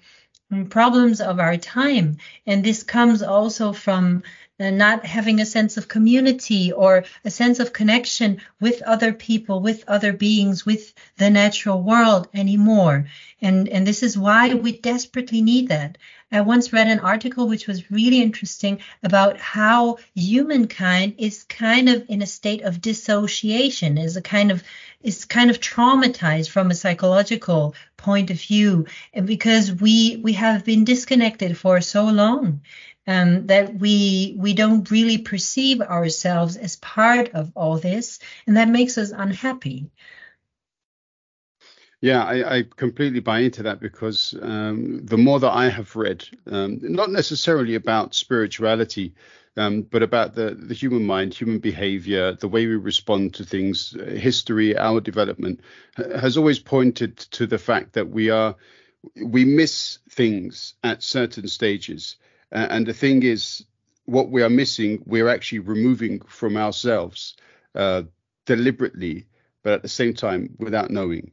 problems 0.69 1.21
of 1.21 1.39
our 1.39 1.57
time, 1.57 2.17
and 2.45 2.63
this 2.63 2.83
comes 2.83 3.23
also 3.23 3.73
from 3.73 4.23
Uh, 4.63 4.69
not 4.69 5.05
having 5.05 5.41
a 5.41 5.45
sense 5.45 5.75
of 5.75 5.89
community 5.89 6.71
or 6.71 7.03
a 7.25 7.29
sense 7.29 7.59
of 7.59 7.73
connection 7.73 8.37
with 8.61 8.81
other 8.83 9.11
people, 9.11 9.59
with 9.59 9.83
other 9.87 10.13
beings, 10.13 10.65
with 10.65 10.93
the 11.17 11.29
natural 11.29 11.81
world 11.83 12.27
anymore. 12.33 13.05
And 13.41 13.67
and 13.67 13.85
this 13.85 14.03
is 14.03 14.17
why 14.17 14.53
we 14.53 14.71
desperately 14.79 15.41
need 15.41 15.67
that. 15.67 15.97
I 16.31 16.41
once 16.41 16.73
read 16.73 16.87
an 16.87 16.99
article 16.99 17.47
which 17.47 17.67
was 17.67 17.91
really 17.91 18.21
interesting 18.21 18.79
about 19.03 19.37
how 19.37 19.97
humankind 20.15 21.15
is 21.17 21.43
kind 21.43 21.89
of 21.89 22.05
in 22.07 22.21
a 22.21 22.25
state 22.25 22.61
of 22.63 22.81
dissociation, 22.81 23.97
is 23.97 24.15
a 24.17 24.21
kind 24.21 24.51
of 24.51 24.63
is 25.01 25.25
kind 25.25 25.49
of 25.49 25.59
traumatized 25.59 26.49
from 26.49 26.71
a 26.71 26.75
psychological 26.75 27.75
point 27.97 28.31
of 28.31 28.39
view, 28.39 28.85
because 29.25 29.73
we 29.73 30.21
we 30.23 30.33
have 30.33 30.63
been 30.63 30.85
disconnected 30.85 31.57
for 31.57 31.81
so 31.81 32.05
long. 32.05 32.61
Um, 33.05 33.47
that 33.47 33.75
we 33.75 34.35
we 34.37 34.53
don't 34.53 34.89
really 34.89 35.17
perceive 35.17 35.81
ourselves 35.81 36.55
as 36.55 36.77
part 36.77 37.29
of 37.33 37.51
all 37.53 37.77
this, 37.77 38.19
and 38.47 38.55
that 38.55 38.69
makes 38.69 38.97
us 38.97 39.11
unhappy. 39.11 39.91
Yeah, 41.99 42.23
I, 42.23 42.57
I, 42.57 42.63
completely 42.75 43.21
buy 43.21 43.39
into 43.39 43.63
that 43.63 43.79
because 43.79 44.35
um, 44.41 45.05
the 45.05 45.17
more 45.17 45.39
that 45.39 45.53
I 45.53 45.69
have 45.69 45.95
read, 45.95 46.27
um, 46.47 46.79
not 46.81 47.09
necessarily 47.09 47.75
about 47.75 48.13
spirituality, 48.13 49.13
um, 49.55 49.83
but 49.83 50.03
about 50.03 50.35
the, 50.35 50.53
the 50.53 50.73
human 50.73 51.05
mind, 51.05 51.33
human 51.33 51.59
behavior, 51.59 52.33
the 52.33 52.47
way 52.47 52.65
we 52.65 52.75
respond 52.75 53.35
to 53.35 53.45
things, 53.45 53.95
history, 54.17 54.77
our 54.77 54.99
development, 54.99 55.61
has 55.95 56.37
always 56.37 56.59
pointed 56.59 57.15
to 57.17 57.47
the 57.47 57.57
fact 57.57 57.93
that 57.93 58.09
we 58.09 58.29
are 58.29 58.55
we 59.15 59.45
miss 59.45 59.99
things 60.09 60.73
at 60.83 61.03
certain 61.03 61.47
stages, 61.47 62.17
uh, 62.53 62.67
and 62.69 62.85
the 62.85 62.93
thing 62.93 63.23
is, 63.23 63.65
what 64.05 64.29
we 64.29 64.43
are 64.43 64.49
missing, 64.49 65.01
we're 65.05 65.29
actually 65.29 65.59
removing 65.59 66.19
from 66.21 66.57
ourselves 66.57 67.35
uh, 67.75 68.03
deliberately, 68.45 69.25
but 69.63 69.73
at 69.73 69.81
the 69.81 69.89
same 69.89 70.13
time 70.13 70.55
without 70.59 70.91
knowing. 70.91 71.31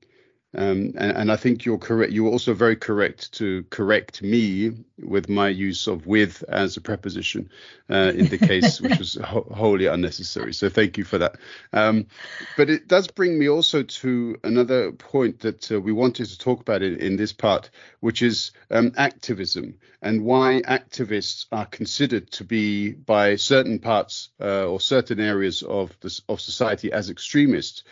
Um, 0.53 0.95
and, 0.99 1.17
and, 1.17 1.33
I 1.33 1.37
think 1.37 1.65
you're 1.65 1.79
correct. 1.79 2.13
You 2.13 2.25
were 2.25 2.31
also 2.31 2.55
very 2.55 2.75
correct 2.75 3.33
to 3.35 3.65
correct 3.71 4.21
me 4.21 4.73
with 4.99 5.29
my 5.29 5.49
use 5.49 5.87
of 5.87 6.09
with 6.09 6.43
as 6.49 6.77
a 6.77 6.81
preposition 6.81 7.49
uh, 7.89 8.13
in 8.17 8.27
the 8.27 8.39
case, 8.39 8.81
which 8.81 8.99
was 8.99 9.15
ho- 9.25 9.47
wholly 9.55 9.87
unnecessary. 9.87 10.53
So 10.53 10.69
thank 10.69 10.99
you 10.99 11.05
for 11.05 11.19
that. 11.19 11.37
Um, 11.73 12.09
but 12.57 12.69
it 12.69 12.89
does 12.89 13.07
bring 13.07 13.39
me 13.39 13.49
also 13.49 13.85
to 13.85 14.41
another 14.43 14.91
point 14.91 15.39
that 15.41 15.71
uh, 15.71 15.81
we 15.81 15.93
wanted 15.93 16.27
to 16.27 16.39
talk 16.39 16.61
about 16.61 16.83
in, 16.83 16.97
in 16.97 17.15
this 17.15 17.33
part, 17.33 17.71
which 18.01 18.21
is 18.21 18.51
um, 18.73 18.91
activism 18.97 19.79
and 20.03 20.25
why 20.25 20.63
activists 20.67 21.47
are 21.53 21.67
considered 21.67 22.29
to 22.33 22.45
be 22.45 22.91
by 22.91 23.37
certain 23.37 23.79
parts 23.79 24.31
uh, 24.41 24.67
or 24.67 24.81
certain 24.81 25.21
areas 25.21 25.63
of 25.63 25.97
this, 26.01 26.23
of 26.29 26.41
society 26.41 26.91
as 26.91 27.09
extremists. 27.09 27.85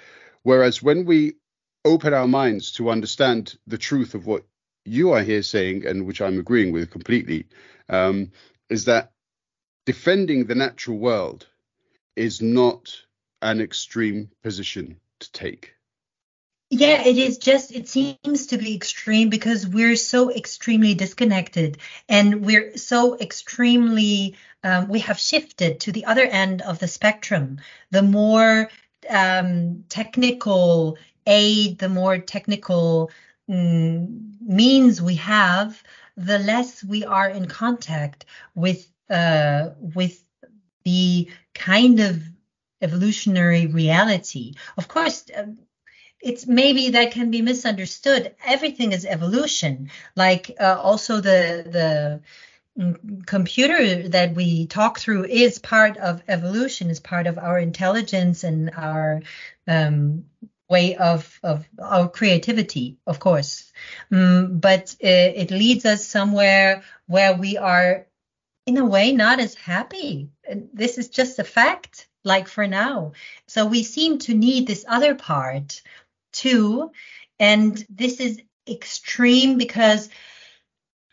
Whereas 0.42 0.82
when 0.82 1.04
we 1.04 1.34
open 1.88 2.12
our 2.12 2.28
minds 2.28 2.72
to 2.72 2.90
understand 2.90 3.56
the 3.66 3.78
truth 3.78 4.14
of 4.14 4.26
what 4.26 4.44
you 4.84 5.12
are 5.12 5.22
here 5.22 5.42
saying, 5.42 5.86
and 5.86 6.06
which 6.06 6.20
I'm 6.20 6.38
agreeing 6.38 6.72
with 6.72 6.90
completely, 6.90 7.46
um, 7.88 8.32
is 8.68 8.84
that 8.84 9.12
defending 9.86 10.44
the 10.44 10.54
natural 10.54 10.98
world 10.98 11.46
is 12.14 12.42
not 12.42 12.94
an 13.40 13.60
extreme 13.60 14.30
position 14.42 15.00
to 15.20 15.32
take. 15.32 15.74
Yeah, 16.70 17.02
it 17.02 17.16
is 17.16 17.38
just, 17.38 17.72
it 17.72 17.88
seems 17.88 18.48
to 18.48 18.58
be 18.58 18.74
extreme 18.74 19.30
because 19.30 19.66
we're 19.66 19.96
so 19.96 20.30
extremely 20.30 20.94
disconnected 20.94 21.78
and 22.08 22.44
we're 22.44 22.76
so 22.76 23.18
extremely, 23.18 24.36
um, 24.62 24.88
we 24.88 24.98
have 24.98 25.18
shifted 25.18 25.80
to 25.80 25.92
the 25.92 26.04
other 26.04 26.24
end 26.24 26.60
of 26.60 26.78
the 26.78 26.88
spectrum. 26.88 27.60
The 27.90 28.02
more 28.02 28.68
um, 29.08 29.84
technical 29.88 30.98
aid, 31.28 31.78
the 31.78 31.88
more 31.88 32.18
technical 32.18 33.10
mm, 33.48 34.32
means 34.40 35.00
we 35.00 35.16
have, 35.16 35.80
the 36.16 36.38
less 36.38 36.82
we 36.82 37.04
are 37.04 37.28
in 37.28 37.46
contact 37.46 38.24
with 38.54 38.90
uh, 39.10 39.70
with 39.78 40.22
the 40.84 41.30
kind 41.54 42.00
of 42.00 42.22
evolutionary 42.82 43.66
reality. 43.66 44.54
Of 44.76 44.88
course, 44.88 45.24
uh, 45.36 45.46
it's 46.20 46.46
maybe 46.46 46.90
that 46.90 47.12
can 47.12 47.30
be 47.30 47.42
misunderstood. 47.42 48.34
Everything 48.44 48.92
is 48.92 49.04
evolution. 49.04 49.90
Like 50.16 50.50
uh, 50.60 50.78
also 50.80 51.16
the 51.20 51.64
the 51.70 52.20
mm, 52.82 53.26
computer 53.26 54.08
that 54.08 54.34
we 54.34 54.66
talk 54.66 54.98
through 54.98 55.24
is 55.26 55.58
part 55.58 55.96
of 55.98 56.22
evolution, 56.26 56.90
is 56.90 57.00
part 57.00 57.26
of 57.26 57.38
our 57.38 57.58
intelligence 57.58 58.44
and 58.44 58.70
our 58.76 59.22
um, 59.68 60.24
way 60.68 60.96
of 60.96 61.38
of 61.42 61.66
our 61.78 62.08
creativity, 62.08 62.98
of 63.06 63.18
course. 63.18 63.72
Um, 64.12 64.58
but 64.58 64.94
it, 65.00 65.36
it 65.36 65.50
leads 65.50 65.84
us 65.84 66.06
somewhere 66.06 66.82
where 67.06 67.34
we 67.34 67.56
are, 67.56 68.06
in 68.66 68.76
a 68.76 68.84
way, 68.84 69.12
not 69.12 69.40
as 69.40 69.54
happy. 69.54 70.30
This 70.74 70.98
is 70.98 71.08
just 71.08 71.38
a 71.38 71.44
fact, 71.44 72.08
like 72.24 72.48
for 72.48 72.66
now. 72.66 73.12
So 73.46 73.66
we 73.66 73.82
seem 73.82 74.18
to 74.20 74.34
need 74.34 74.66
this 74.66 74.84
other 74.86 75.14
part 75.14 75.82
too, 76.32 76.90
and 77.38 77.84
this 77.88 78.20
is 78.20 78.40
extreme 78.68 79.56
because 79.56 80.10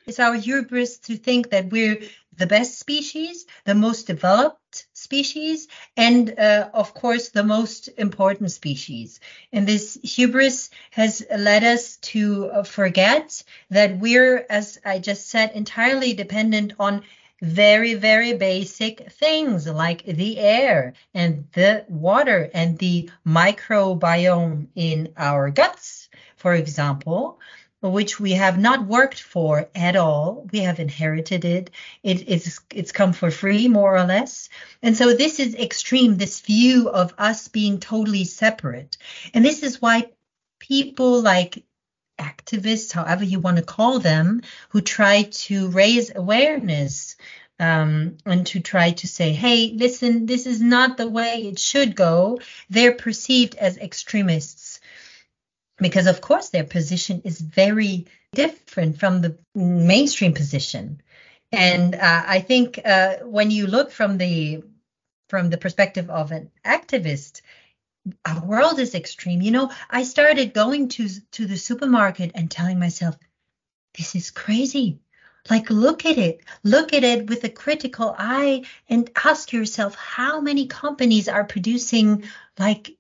it's 0.08 0.20
our 0.20 0.36
hubris 0.36 1.00
to 1.00 1.18
think 1.18 1.50
that 1.50 1.72
we're 1.72 2.02
the 2.38 2.48
best 2.48 2.80
species, 2.80 3.46
the 3.64 3.76
most 3.76 4.08
developed 4.08 4.88
species, 4.94 5.68
and 5.96 6.38
uh, 6.38 6.70
of 6.74 6.94
course, 6.94 7.30
the 7.30 7.44
most 7.44 7.90
important 7.98 8.52
species. 8.52 9.20
And 9.54 9.68
this 9.68 9.98
hubris 10.04 10.70
has 10.92 11.26
led 11.36 11.64
us 11.64 11.98
to 11.98 12.48
uh, 12.48 12.64
forget 12.64 13.44
that 13.70 13.98
we're, 13.98 14.46
as 14.50 14.80
I 14.86 15.00
just 15.00 15.30
said, 15.30 15.52
entirely 15.52 16.14
dependent 16.14 16.74
on 16.80 17.04
very, 17.42 17.94
very 17.94 18.34
basic 18.34 19.12
things 19.12 19.68
like 19.68 20.04
the 20.06 20.40
air 20.40 20.94
and 21.14 21.48
the 21.54 21.86
water 21.90 22.50
and 22.54 22.78
the 22.78 23.10
microbiome 23.26 24.68
in 24.76 25.14
our 25.18 25.50
guts, 25.52 26.10
for 26.38 26.54
example 26.54 27.40
which 27.92 28.20
we 28.20 28.32
have 28.34 28.58
not 28.58 28.86
worked 28.86 29.22
for 29.22 29.70
at 29.76 29.96
all. 29.96 30.48
We 30.52 30.60
have 30.60 30.80
inherited 30.80 31.46
it. 31.46 31.72
it. 32.04 32.28
it's 32.28 32.60
it's 32.72 32.92
come 32.92 33.14
for 33.14 33.32
free, 33.32 33.68
more 33.68 33.96
or 33.96 34.06
less. 34.06 34.50
And 34.82 34.96
so 34.98 35.14
this 35.14 35.40
is 35.40 35.56
extreme, 35.56 36.18
this 36.18 36.42
view 36.42 36.90
of 36.90 37.14
us 37.18 37.48
being 37.48 37.80
totally 37.80 38.24
separate. 38.26 38.98
And 39.34 39.44
this 39.44 39.64
is 39.64 39.82
why 39.82 40.10
people 40.60 41.22
like 41.22 41.64
activists, 42.20 42.92
however 42.92 43.24
you 43.24 43.40
want 43.40 43.58
to 43.58 43.64
call 43.64 44.00
them, 44.00 44.42
who 44.70 44.82
try 44.82 45.24
to 45.24 45.70
raise 45.70 46.16
awareness 46.16 47.16
um, 47.60 48.18
and 48.26 48.46
to 48.48 48.60
try 48.60 48.92
to 48.92 49.08
say, 49.08 49.32
hey, 49.32 49.74
listen, 49.76 50.26
this 50.26 50.46
is 50.46 50.62
not 50.62 50.98
the 50.98 51.10
way 51.10 51.44
it 51.48 51.60
should 51.60 51.96
go, 51.96 52.40
they're 52.70 52.94
perceived 52.94 53.56
as 53.56 53.78
extremists 53.78 54.65
because 55.78 56.08
of 56.08 56.22
course 56.22 56.50
their 56.50 56.64
position 56.64 57.22
is 57.26 57.40
very 57.40 58.06
different 58.34 59.00
from 59.00 59.22
the 59.22 59.38
mainstream 59.54 60.34
position. 60.34 61.02
And 61.52 61.96
uh, 61.96 62.24
i 62.28 62.40
think 62.40 62.80
uh, 62.84 63.18
when 63.24 63.52
you 63.52 63.68
look 63.68 63.92
from 63.92 64.18
the 64.18 64.64
from 65.30 65.50
the 65.50 65.58
perspective 65.58 66.10
of 66.10 66.32
an 66.32 66.52
activist 66.66 67.42
our 68.24 68.46
world 68.46 68.80
is 68.80 68.94
extreme. 68.94 69.42
You 69.42 69.52
know 69.52 69.72
i 69.90 70.04
started 70.04 70.54
going 70.54 70.90
to 70.90 71.10
to 71.32 71.46
the 71.46 71.58
supermarket 71.58 72.32
and 72.36 72.50
telling 72.50 72.80
myself 72.80 73.18
this 73.98 74.16
is 74.16 74.32
crazy. 74.32 75.00
Like 75.50 75.70
look 75.70 76.06
at 76.06 76.18
it. 76.18 76.42
Look 76.64 76.94
at 76.94 77.04
it 77.04 77.30
with 77.30 77.44
a 77.44 77.50
critical 77.50 78.16
eye 78.18 78.64
and 78.90 79.10
ask 79.24 79.54
yourself 79.54 79.96
how 79.96 80.42
many 80.42 80.66
companies 80.68 81.28
are 81.30 81.44
producing 81.44 82.24
like 82.58 82.98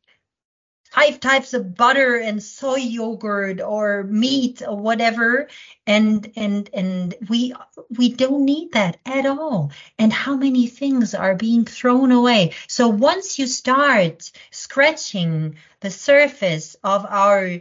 five 0.95 1.19
types 1.19 1.53
of 1.53 1.75
butter 1.75 2.15
and 2.15 2.41
soy 2.41 2.77
yogurt 2.77 3.62
or 3.62 4.03
meat 4.03 4.62
or 4.65 4.77
whatever. 4.77 5.47
And 5.86 6.31
and 6.36 6.69
and 6.73 7.13
we 7.29 7.53
we 7.97 8.10
don't 8.10 8.45
need 8.45 8.71
that 8.73 8.97
at 9.05 9.25
all. 9.25 9.71
And 9.99 10.12
how 10.13 10.36
many 10.36 10.67
things 10.67 11.13
are 11.13 11.36
being 11.36 11.65
thrown 11.65 12.12
away? 12.12 12.53
So 12.67 12.88
once 12.88 13.38
you 13.38 13.47
start 13.47 14.31
scratching 14.51 15.58
the 15.81 15.91
surface 15.91 16.75
of 16.84 17.05
our 17.05 17.60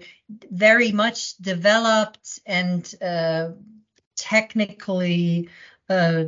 very 0.50 0.92
much 0.92 1.36
developed 1.38 2.40
and 2.46 2.94
uh, 3.02 3.50
technically 4.16 5.48
uh, 5.88 6.24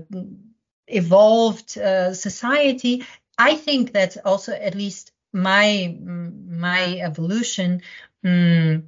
evolved 0.88 1.78
uh, 1.78 2.14
society 2.14 3.04
i 3.38 3.56
think 3.56 3.92
that's 3.92 4.16
also 4.18 4.52
at 4.52 4.74
least 4.74 5.10
my 5.32 5.96
my 6.00 6.98
evolution 7.00 7.82
um, 8.24 8.84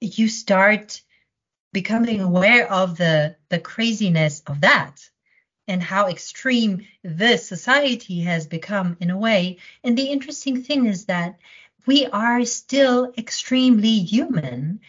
you 0.00 0.28
start 0.28 1.02
becoming 1.72 2.20
aware 2.20 2.70
of 2.70 2.96
the 2.96 3.36
the 3.48 3.58
craziness 3.58 4.40
of 4.46 4.60
that 4.62 5.10
and 5.66 5.82
how 5.82 6.08
extreme 6.08 6.86
this 7.02 7.48
society 7.48 8.20
has 8.20 8.46
become 8.46 8.96
in 9.00 9.10
a 9.10 9.16
way. 9.16 9.58
And 9.82 9.96
the 9.96 10.08
interesting 10.08 10.62
thing 10.62 10.86
is 10.86 11.06
that 11.06 11.38
we 11.86 12.06
are 12.06 12.44
still 12.44 13.12
extremely 13.16 14.00
human 14.00 14.80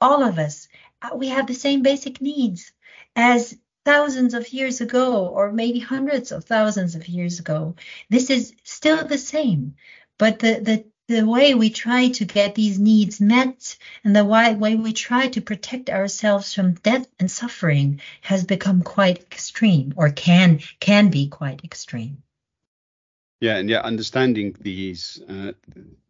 all 0.00 0.22
of 0.24 0.38
us. 0.38 0.68
Uh, 1.02 1.14
we 1.14 1.28
have 1.28 1.46
the 1.46 1.54
same 1.54 1.82
basic 1.82 2.20
needs 2.20 2.72
as 3.14 3.56
thousands 3.84 4.34
of 4.34 4.52
years 4.52 4.80
ago 4.80 5.26
or 5.28 5.52
maybe 5.52 5.78
hundreds 5.78 6.32
of 6.32 6.44
thousands 6.44 6.94
of 6.94 7.08
years 7.08 7.38
ago. 7.38 7.74
This 8.08 8.30
is 8.30 8.54
still 8.62 9.06
the 9.06 9.18
same 9.18 9.76
but 10.20 10.38
the, 10.38 10.60
the, 10.60 10.84
the 11.08 11.26
way 11.26 11.54
we 11.54 11.70
try 11.70 12.10
to 12.10 12.26
get 12.26 12.54
these 12.54 12.78
needs 12.78 13.22
met 13.22 13.78
and 14.04 14.14
the 14.14 14.22
way, 14.22 14.54
we 14.54 14.92
try 14.92 15.28
to 15.28 15.40
protect 15.40 15.88
ourselves 15.88 16.52
from 16.52 16.74
death 16.74 17.06
and 17.18 17.30
suffering 17.30 18.02
has 18.20 18.44
become 18.44 18.82
quite 18.82 19.22
extreme 19.22 19.94
or 19.96 20.10
can 20.10 20.60
can 20.78 21.08
be 21.08 21.26
quite 21.28 21.64
extreme. 21.64 22.22
Yeah, 23.40 23.56
and 23.56 23.70
yeah, 23.70 23.80
understanding 23.80 24.54
these 24.60 25.22
uh, 25.26 25.52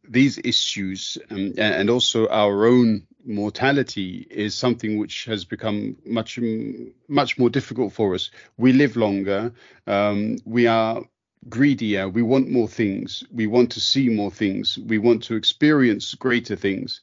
these 0.03 0.39
issues 0.43 1.17
um, 1.31 1.55
and 1.57 1.89
also 1.89 2.27
our 2.27 2.67
own 2.67 3.07
mortality 3.25 4.27
is 4.29 4.57
something 4.57 4.99
which 4.99 5.27
has 5.27 5.45
become 5.45 5.97
much 6.05 6.41
much 7.07 7.39
more 7.39 7.49
difficult 7.49 7.93
for 7.93 8.17
us. 8.17 8.33
We 8.57 8.73
live 8.73 8.97
longer. 8.97 9.53
Um, 9.87 10.39
we 10.45 10.67
are 10.67 11.05
greedier. 11.49 12.09
We 12.09 12.23
want 12.23 12.51
more 12.51 12.69
things. 12.69 13.25
We 13.33 13.47
want 13.47 13.73
to 13.73 13.81
see 13.81 14.09
more 14.09 14.31
things. 14.31 14.79
We 14.79 14.99
want 14.99 15.23
to 15.25 15.37
experience 15.37 16.15
greater 16.15 16.57
things. 16.57 17.01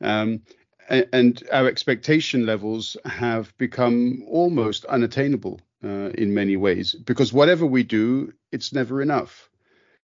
Um, 0.00 0.42
and, 0.88 1.42
our 1.50 1.66
expectation 1.66 2.44
levels 2.44 2.96
have 3.06 3.56
become 3.56 4.24
almost 4.28 4.84
unattainable 4.84 5.60
uh, 5.82 6.10
in 6.10 6.34
many 6.34 6.56
ways 6.56 6.94
because 6.94 7.32
whatever 7.32 7.64
we 7.64 7.82
do, 7.82 8.32
it's 8.52 8.72
never 8.72 9.00
enough. 9.00 9.48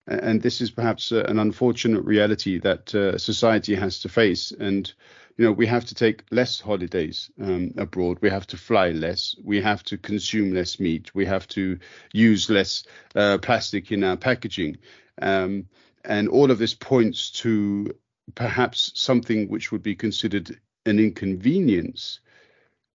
And 0.06 0.42
this 0.42 0.61
is 0.61 0.70
perhaps 0.70 1.12
an 1.12 1.38
unfortunate 1.38 2.04
reality 2.04 2.59
that 2.61 2.94
uh, 2.94 3.18
society 3.18 3.74
has 3.74 4.00
to 4.00 4.09
face. 4.09 4.52
And 4.52 4.92
you 5.40 5.46
know 5.46 5.53
we 5.53 5.66
have 5.66 5.87
to 5.87 5.94
take 5.94 6.22
less 6.31 6.61
holidays 6.61 7.31
um, 7.40 7.72
abroad. 7.79 8.18
We 8.20 8.29
have 8.29 8.46
to 8.48 8.59
fly 8.59 8.90
less. 8.90 9.35
We 9.42 9.62
have 9.62 9.83
to 9.85 9.96
consume 9.96 10.53
less 10.53 10.79
meat. 10.79 11.14
We 11.14 11.24
have 11.24 11.48
to 11.48 11.79
use 12.12 12.50
less 12.50 12.85
uh, 13.14 13.38
plastic 13.38 13.90
in 13.90 14.05
our 14.05 14.18
packaging. 14.18 14.76
Um, 15.22 15.66
and 16.05 16.29
all 16.29 16.50
of 16.50 16.59
this 16.59 16.74
points 16.74 17.31
to 17.42 17.90
perhaps 18.35 18.92
something 18.94 19.48
which 19.48 19.72
would 19.72 19.83
be 19.83 19.94
considered 19.94 20.61
an 20.85 20.98
inconvenience. 20.98 22.20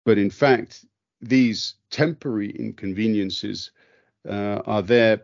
But 0.05 0.19
in 0.19 0.29
fact 0.29 0.85
these 1.21 1.73
temporary 1.89 2.51
inconveniences 2.51 3.71
uh, 4.29 4.61
are 4.67 4.83
there 4.83 5.21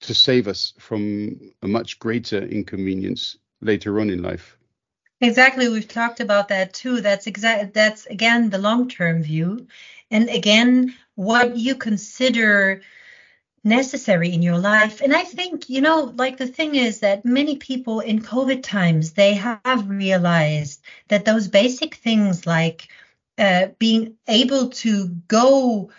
to 0.00 0.14
save 0.14 0.48
us 0.48 0.72
from 0.78 1.52
a 1.60 1.68
much 1.68 1.98
greater 1.98 2.42
inconvenience 2.42 3.36
later 3.60 4.00
on 4.00 4.08
in 4.08 4.22
life 4.22 4.56
Exactly, 5.24 5.68
we've 5.68 5.88
talked 5.88 6.20
about 6.20 6.48
that 6.48 6.74
too. 6.74 7.00
That's 7.00 7.26
exact. 7.26 7.72
That's 7.74 8.06
again 8.06 8.50
the 8.50 8.58
long-term 8.58 9.22
view, 9.22 9.66
and 10.10 10.28
again 10.28 10.94
what 11.14 11.56
you 11.56 11.76
consider 11.76 12.82
necessary 13.64 14.32
in 14.34 14.42
your 14.42 14.58
life. 14.58 15.00
And 15.00 15.14
I 15.14 15.24
think 15.24 15.70
you 15.70 15.80
know, 15.80 16.12
like 16.16 16.36
the 16.36 16.46
thing 16.46 16.74
is 16.74 17.00
that 17.00 17.24
many 17.24 17.56
people 17.56 18.00
in 18.00 18.20
COVID 18.22 18.62
times 18.62 19.12
they 19.12 19.34
have 19.34 19.88
realized 19.88 20.82
that 21.08 21.24
those 21.24 21.48
basic 21.48 21.94
things 21.96 22.46
like 22.46 22.88
uh, 23.38 23.68
being 23.78 24.16
able 24.28 24.70
to 24.70 25.08
go 25.28 25.90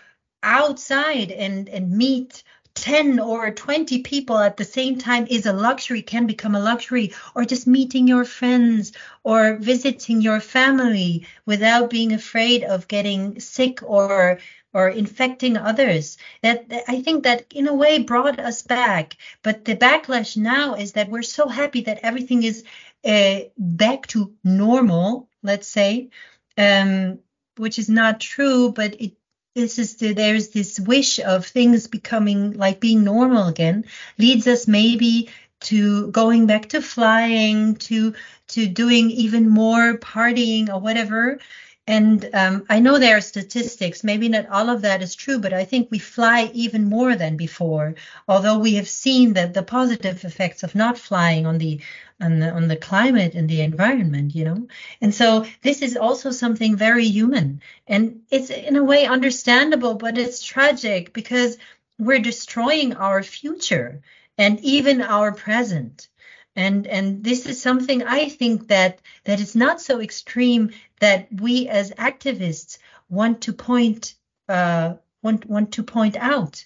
outside 0.44 1.32
and 1.32 1.70
and 1.70 1.92
meet 1.92 2.44
10 2.76 3.20
or 3.20 3.52
20 3.52 4.02
people 4.04 4.38
at 4.38 4.58
the 4.58 4.66
same 4.66 4.98
time 4.98 5.28
is 5.30 5.46
a 5.46 5.54
luxury, 5.54 6.02
can 6.02 6.28
become 6.28 6.56
a 6.56 6.60
luxury, 6.60 7.14
or 7.34 7.46
just 7.46 7.68
meeting 7.68 8.08
your 8.08 8.26
friends 8.26 8.92
or 9.24 9.56
visiting 9.56 10.22
your 10.22 10.40
family 10.40 11.26
without 11.46 11.90
being 11.90 12.14
afraid 12.14 12.64
of 12.64 12.88
getting 12.88 13.40
sick 13.40 13.82
or 13.82 14.40
or 14.74 14.90
infecting 14.90 15.56
others. 15.56 16.18
That, 16.42 16.68
that 16.68 16.84
I 16.90 17.02
think 17.02 17.24
that 17.24 17.46
in 17.54 17.70
a 17.70 17.74
way 17.74 18.04
brought 18.04 18.40
us 18.40 18.62
back. 18.62 19.16
But 19.42 19.64
the 19.64 19.78
backlash 19.78 20.36
now 20.36 20.76
is 20.76 20.92
that 20.92 21.10
we're 21.10 21.22
so 21.22 21.48
happy 21.48 21.82
that 21.84 22.00
everything 22.04 22.44
is 22.44 22.66
uh, 23.06 23.40
back 23.58 24.08
to 24.08 24.34
normal, 24.44 25.30
let's 25.42 25.70
say, 25.70 26.10
um, 26.58 27.20
which 27.56 27.80
is 27.80 27.88
not 27.88 28.20
true, 28.20 28.74
but 28.74 29.00
it 29.00 29.14
this 29.56 29.80
is 29.80 29.96
the, 29.96 30.14
there's 30.14 30.50
this 30.50 30.80
wish 30.80 31.20
of 31.20 31.46
things 31.46 31.88
becoming 31.88 32.54
like 32.54 32.80
being 32.80 33.04
normal 33.04 33.48
again 33.48 33.86
leads 34.18 34.48
us 34.48 34.68
maybe 34.68 35.30
to 35.62 36.12
going 36.12 36.46
back 36.46 36.70
to 36.70 36.82
flying 36.82 37.76
to 37.76 38.14
to 38.50 38.68
doing 38.68 39.10
even 39.10 39.50
more 39.50 39.98
partying 39.98 40.70
or 40.70 40.80
whatever 40.80 41.40
and 41.88 42.28
um, 42.34 42.66
I 42.68 42.80
know 42.80 42.98
there 42.98 43.18
are 43.18 43.22
statistics, 43.22 44.04
maybe 44.04 44.28
not 44.28 44.50
all 44.50 44.70
of 44.70 44.82
that 44.82 45.04
is 45.04 45.14
true, 45.14 45.38
but 45.38 45.54
I 45.54 45.66
think 45.66 45.92
we 45.92 46.00
fly 46.00 46.50
even 46.54 46.86
more 46.86 47.16
than 47.16 47.38
before. 47.38 47.94
Although 48.28 48.58
we 48.58 48.76
have 48.76 48.90
seen 48.90 49.34
that 49.34 49.54
the 49.54 49.62
positive 49.62 50.26
effects 50.26 50.64
of 50.64 50.74
not 50.74 50.98
flying 50.98 51.46
on 51.46 51.60
the 51.60 51.80
on 52.20 52.40
the 52.40 52.50
on 52.50 52.68
the 52.68 52.76
climate 52.76 53.36
and 53.36 53.48
the 53.48 53.62
environment, 53.62 54.34
you 54.34 54.46
know. 54.46 54.68
And 55.00 55.14
so 55.14 55.46
this 55.62 55.84
is 55.84 55.96
also 55.96 56.32
something 56.32 56.76
very 56.76 57.06
human, 57.06 57.62
and 57.88 58.22
it's 58.32 58.50
in 58.50 58.78
a 58.78 58.84
way 58.84 59.06
understandable, 59.06 59.94
but 59.94 60.18
it's 60.18 60.42
tragic 60.44 61.14
because 61.14 61.58
we're 62.00 62.20
destroying 62.20 62.96
our 62.96 63.22
future 63.22 64.02
and 64.38 64.60
even 64.62 65.02
our 65.02 65.32
present 65.32 66.08
and 66.56 66.88
and 66.88 67.24
this 67.24 67.46
is 67.46 67.62
something 67.62 68.04
i 68.04 68.30
think 68.30 68.68
that 68.68 69.00
that 69.26 69.40
is 69.40 69.56
not 69.56 69.82
so 69.82 70.00
extreme 70.00 70.72
that 71.00 71.28
we 71.32 71.68
as 71.68 71.92
activists 71.92 72.78
want 73.10 73.42
to 73.42 73.54
point 73.54 74.16
uh, 74.48 74.96
want 75.22 75.46
want 75.46 75.74
to 75.74 75.84
point 75.84 76.16
out. 76.16 76.66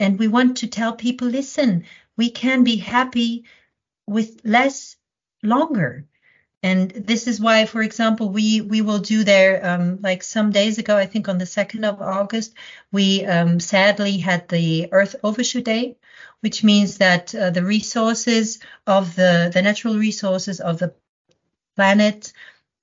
And 0.00 0.18
we 0.18 0.28
want 0.28 0.58
to 0.58 0.66
tell 0.66 0.94
people 0.94 1.28
listen 1.28 1.84
we 2.16 2.30
can 2.30 2.64
be 2.64 2.76
happy 2.76 3.44
with 4.06 4.40
less 4.44 4.96
longer 5.42 6.06
and 6.62 6.90
this 6.90 7.26
is 7.26 7.40
why 7.40 7.66
for 7.66 7.82
example 7.82 8.28
we 8.28 8.60
we 8.60 8.80
will 8.82 8.98
do 8.98 9.24
there 9.24 9.64
um, 9.66 10.00
like 10.02 10.22
some 10.22 10.50
days 10.50 10.78
ago 10.78 10.96
i 10.96 11.06
think 11.06 11.28
on 11.28 11.38
the 11.38 11.46
2nd 11.46 11.84
of 11.84 12.00
august 12.00 12.54
we 12.92 13.24
um, 13.24 13.60
sadly 13.60 14.18
had 14.18 14.48
the 14.48 14.88
earth 14.92 15.16
overshoot 15.24 15.64
day 15.64 15.96
which 16.40 16.64
means 16.64 16.98
that 16.98 17.34
uh, 17.34 17.50
the 17.50 17.64
resources 17.64 18.58
of 18.86 19.14
the, 19.14 19.50
the 19.54 19.62
natural 19.62 19.96
resources 19.96 20.60
of 20.60 20.78
the 20.78 20.92
planet 21.76 22.32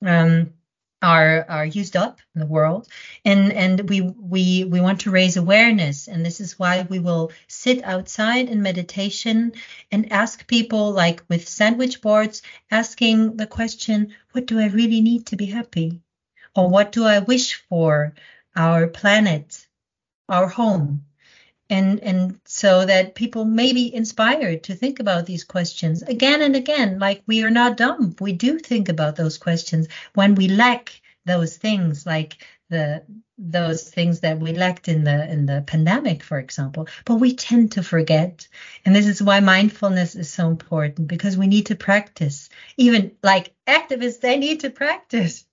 um, 0.06 0.54
are 1.02 1.46
are 1.50 1.66
used 1.66 1.96
up 1.96 2.20
in 2.36 2.42
the 2.42 2.48
world. 2.48 2.88
And 3.26 3.54
and 3.54 3.90
we 3.90 4.02
we 4.02 4.66
we 4.66 4.82
want 4.82 5.02
to 5.02 5.12
raise 5.12 5.38
awareness. 5.38 6.08
And 6.08 6.26
this 6.26 6.42
is 6.42 6.60
why 6.60 6.86
we 6.90 7.00
will 7.00 7.32
sit 7.48 7.84
outside 7.84 8.50
in 8.50 8.62
meditation 8.62 9.54
and 9.92 10.12
ask 10.12 10.48
people 10.48 10.92
like 10.92 11.24
with 11.30 11.48
sandwich 11.48 12.02
boards 12.02 12.42
asking 12.72 13.38
the 13.38 13.48
question 13.48 14.14
what 14.32 14.46
do 14.46 14.60
i 14.60 14.68
really 14.68 15.02
need 15.02 15.28
to 15.28 15.36
be 15.36 15.46
happy? 15.48 16.02
Or 16.56 16.70
what 16.70 16.92
do 16.92 17.06
i 17.06 17.20
wish 17.20 17.56
for 17.70 18.14
our 18.56 18.88
planet 18.88 19.68
our 20.28 20.48
home 20.48 21.06
and 21.70 22.00
and 22.00 22.40
so 22.46 22.86
that 22.86 23.16
people 23.16 23.46
may 23.46 23.74
be 23.74 23.94
inspired 23.94 24.64
to 24.64 24.76
think 24.76 25.00
about 25.00 25.26
these 25.26 25.44
questions 25.44 26.02
again 26.04 26.42
and 26.42 26.56
again 26.56 27.00
like 27.00 27.22
we 27.28 27.44
are 27.44 27.52
not 27.52 27.78
dumb. 27.78 28.16
We 28.20 28.34
do 28.34 28.60
think 28.60 28.90
about 28.90 29.16
those 29.16 29.38
questions 29.38 29.88
when 30.16 30.36
we 30.36 30.48
lack 30.48 31.00
those 31.26 31.58
things 31.58 32.06
like 32.06 32.38
the 32.70 33.04
those 33.38 33.90
things 33.90 34.20
that 34.20 34.40
we 34.40 34.52
lacked 34.54 34.88
in 34.88 35.04
the 35.04 35.32
in 35.32 35.46
the 35.46 35.64
pandemic 35.66 36.24
for 36.24 36.40
example. 36.40 36.88
But 37.06 37.16
we 37.16 37.36
tend 37.36 37.74
to 37.74 37.84
forget. 37.84 38.48
And 38.86 38.96
this 38.96 39.08
is 39.08 39.22
why 39.22 39.40
mindfulness 39.40 40.16
is 40.16 40.32
so 40.32 40.48
important 40.48 41.08
because 41.08 41.38
we 41.38 41.48
need 41.48 41.68
to 41.68 41.76
practice. 41.76 42.50
Even 42.78 43.12
like 43.24 43.54
activists 43.68 44.22
they 44.22 44.38
need 44.38 44.62
to 44.62 44.70
practice 44.70 45.46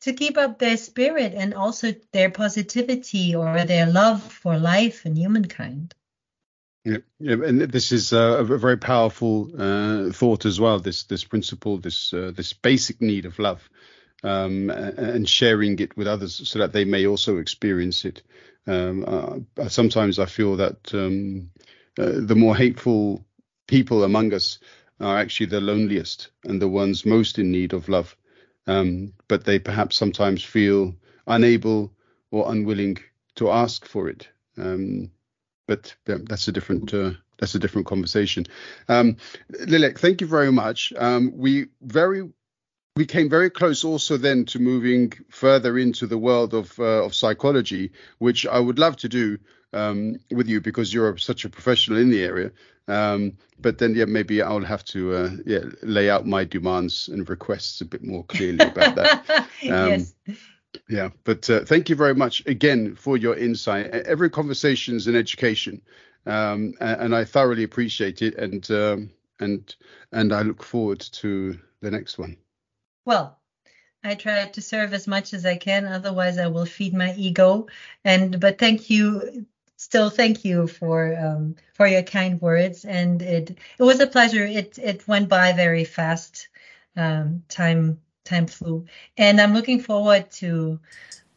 to 0.00 0.12
keep 0.12 0.36
up 0.36 0.58
their 0.58 0.76
spirit 0.76 1.34
and 1.34 1.54
also 1.54 1.94
their 2.12 2.30
positivity 2.30 3.34
or 3.34 3.64
their 3.64 3.86
love 3.86 4.22
for 4.22 4.58
life 4.58 5.04
and 5.04 5.16
humankind 5.16 5.94
yeah, 6.84 6.98
yeah, 7.18 7.34
and 7.44 7.60
this 7.60 7.92
is 7.92 8.12
uh, 8.12 8.38
a 8.38 8.44
very 8.44 8.78
powerful 8.78 9.50
uh, 9.58 10.10
thought 10.10 10.46
as 10.46 10.58
well. 10.58 10.78
This 10.78 11.04
this 11.04 11.24
principle, 11.24 11.76
this 11.76 12.14
uh, 12.14 12.32
this 12.34 12.54
basic 12.54 13.02
need 13.02 13.26
of 13.26 13.38
love, 13.38 13.68
um, 14.22 14.70
and 14.70 15.28
sharing 15.28 15.78
it 15.80 15.96
with 15.96 16.06
others 16.06 16.48
so 16.48 16.58
that 16.60 16.72
they 16.72 16.84
may 16.84 17.06
also 17.06 17.38
experience 17.38 18.04
it. 18.04 18.22
Um, 18.66 19.04
uh, 19.06 19.68
sometimes 19.68 20.18
I 20.18 20.26
feel 20.26 20.56
that 20.56 20.94
um, 20.94 21.50
uh, 21.98 22.20
the 22.20 22.36
more 22.36 22.56
hateful 22.56 23.24
people 23.66 24.04
among 24.04 24.32
us 24.32 24.58
are 25.00 25.18
actually 25.18 25.46
the 25.46 25.60
loneliest 25.60 26.30
and 26.44 26.60
the 26.60 26.68
ones 26.68 27.04
most 27.04 27.38
in 27.38 27.50
need 27.50 27.72
of 27.72 27.88
love. 27.88 28.16
Um, 28.68 29.14
but 29.26 29.44
they 29.44 29.58
perhaps 29.58 29.96
sometimes 29.96 30.44
feel 30.44 30.94
unable 31.26 31.92
or 32.30 32.52
unwilling 32.52 32.98
to 33.36 33.50
ask 33.50 33.84
for 33.84 34.08
it. 34.08 34.28
Um, 34.56 35.10
but 35.66 35.94
yeah, 36.06 36.18
that's 36.22 36.48
a 36.48 36.52
different 36.52 36.92
uh, 36.94 37.12
that's 37.38 37.54
a 37.54 37.58
different 37.58 37.86
conversation. 37.86 38.46
Um, 38.88 39.16
Lilek, 39.52 39.98
thank 39.98 40.20
you 40.20 40.26
very 40.26 40.52
much. 40.52 40.92
Um, 40.96 41.32
we 41.34 41.66
very 41.82 42.28
we 42.96 43.06
came 43.06 43.30
very 43.30 43.48
close 43.48 43.84
also 43.84 44.16
then 44.16 44.44
to 44.46 44.58
moving 44.58 45.12
further 45.30 45.78
into 45.78 46.06
the 46.06 46.18
world 46.18 46.52
of 46.52 46.78
uh, 46.78 47.04
of 47.04 47.14
psychology, 47.14 47.92
which 48.18 48.46
I 48.46 48.58
would 48.58 48.78
love 48.78 48.96
to 48.98 49.08
do 49.08 49.38
um, 49.72 50.16
with 50.30 50.48
you 50.48 50.60
because 50.60 50.92
you're 50.92 51.16
such 51.18 51.44
a 51.44 51.48
professional 51.48 51.98
in 51.98 52.10
the 52.10 52.22
area. 52.22 52.50
Um, 52.86 53.36
but 53.60 53.78
then, 53.78 53.94
yeah, 53.94 54.06
maybe 54.06 54.40
I'll 54.40 54.64
have 54.64 54.84
to 54.86 55.14
uh, 55.14 55.30
yeah 55.44 55.64
lay 55.82 56.08
out 56.08 56.26
my 56.26 56.44
demands 56.44 57.08
and 57.08 57.28
requests 57.28 57.80
a 57.80 57.84
bit 57.84 58.02
more 58.02 58.24
clearly 58.24 58.66
about 58.66 58.94
that. 58.96 59.48
Um, 59.68 59.90
yes. 59.90 60.14
Yeah, 60.88 61.10
but 61.24 61.48
uh, 61.50 61.64
thank 61.64 61.88
you 61.88 61.96
very 61.96 62.14
much 62.14 62.46
again 62.46 62.94
for 62.94 63.16
your 63.16 63.34
insight. 63.34 63.86
Every 63.86 64.30
conversation 64.30 64.96
is 64.96 65.06
an 65.06 65.16
education, 65.16 65.82
um, 66.26 66.74
and, 66.80 67.00
and, 67.00 67.14
I 67.16 67.24
thoroughly 67.24 67.64
appreciate 67.64 68.22
it. 68.22 68.34
And 68.36 68.70
um, 68.70 69.10
and 69.40 69.74
and 70.12 70.32
I 70.32 70.42
look 70.42 70.62
forward 70.62 71.00
to 71.00 71.58
the 71.80 71.90
next 71.90 72.18
one. 72.18 72.36
Well, 73.04 73.38
I 74.04 74.14
try 74.14 74.46
to 74.46 74.60
serve 74.62 74.92
as 74.92 75.06
much 75.06 75.34
as 75.34 75.44
I 75.44 75.56
can. 75.56 75.86
Otherwise, 75.86 76.38
I 76.38 76.48
will 76.48 76.66
feed 76.66 76.94
my 76.94 77.14
ego. 77.14 77.66
And 78.04 78.38
but 78.40 78.58
thank 78.58 78.90
you, 78.90 79.46
still 79.78 80.10
thank 80.10 80.44
you 80.44 80.66
for 80.66 81.16
um, 81.18 81.56
for 81.72 81.86
your 81.86 82.02
kind 82.02 82.38
words. 82.42 82.84
And 82.84 83.22
it 83.22 83.56
it 83.78 83.82
was 83.82 84.00
a 84.00 84.06
pleasure. 84.06 84.44
It 84.44 84.78
it 84.78 85.08
went 85.08 85.30
by 85.30 85.52
very 85.52 85.84
fast. 85.84 86.48
Um, 86.96 87.44
time 87.48 88.00
time 88.28 88.46
flew. 88.46 88.84
And 89.16 89.40
i'm 89.40 89.54
looking 89.54 89.80
forward 89.80 90.30
to 90.32 90.78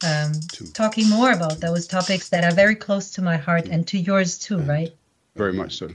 um, 0.04 0.34
talking 0.74 1.10
more 1.10 1.32
about 1.32 1.60
those 1.60 1.88
topics 1.88 2.30
that 2.30 2.44
are 2.44 2.54
very 2.54 2.76
close 2.76 3.12
to 3.12 3.22
my 3.22 3.38
heart 3.38 3.68
and 3.68 3.88
to 3.88 3.98
yours 3.98 4.38
too 4.38 4.58
mm-hmm. 4.58 4.70
right? 4.70 4.96
Very 5.36 5.54
much 5.54 5.78
so. 5.78 5.90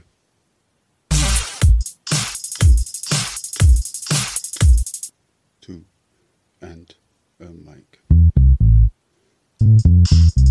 Two 5.61 5.83
and 6.61 6.95
a 7.39 7.45
mic. 7.45 7.99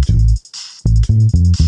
Two 0.07 0.17
two 1.03 1.66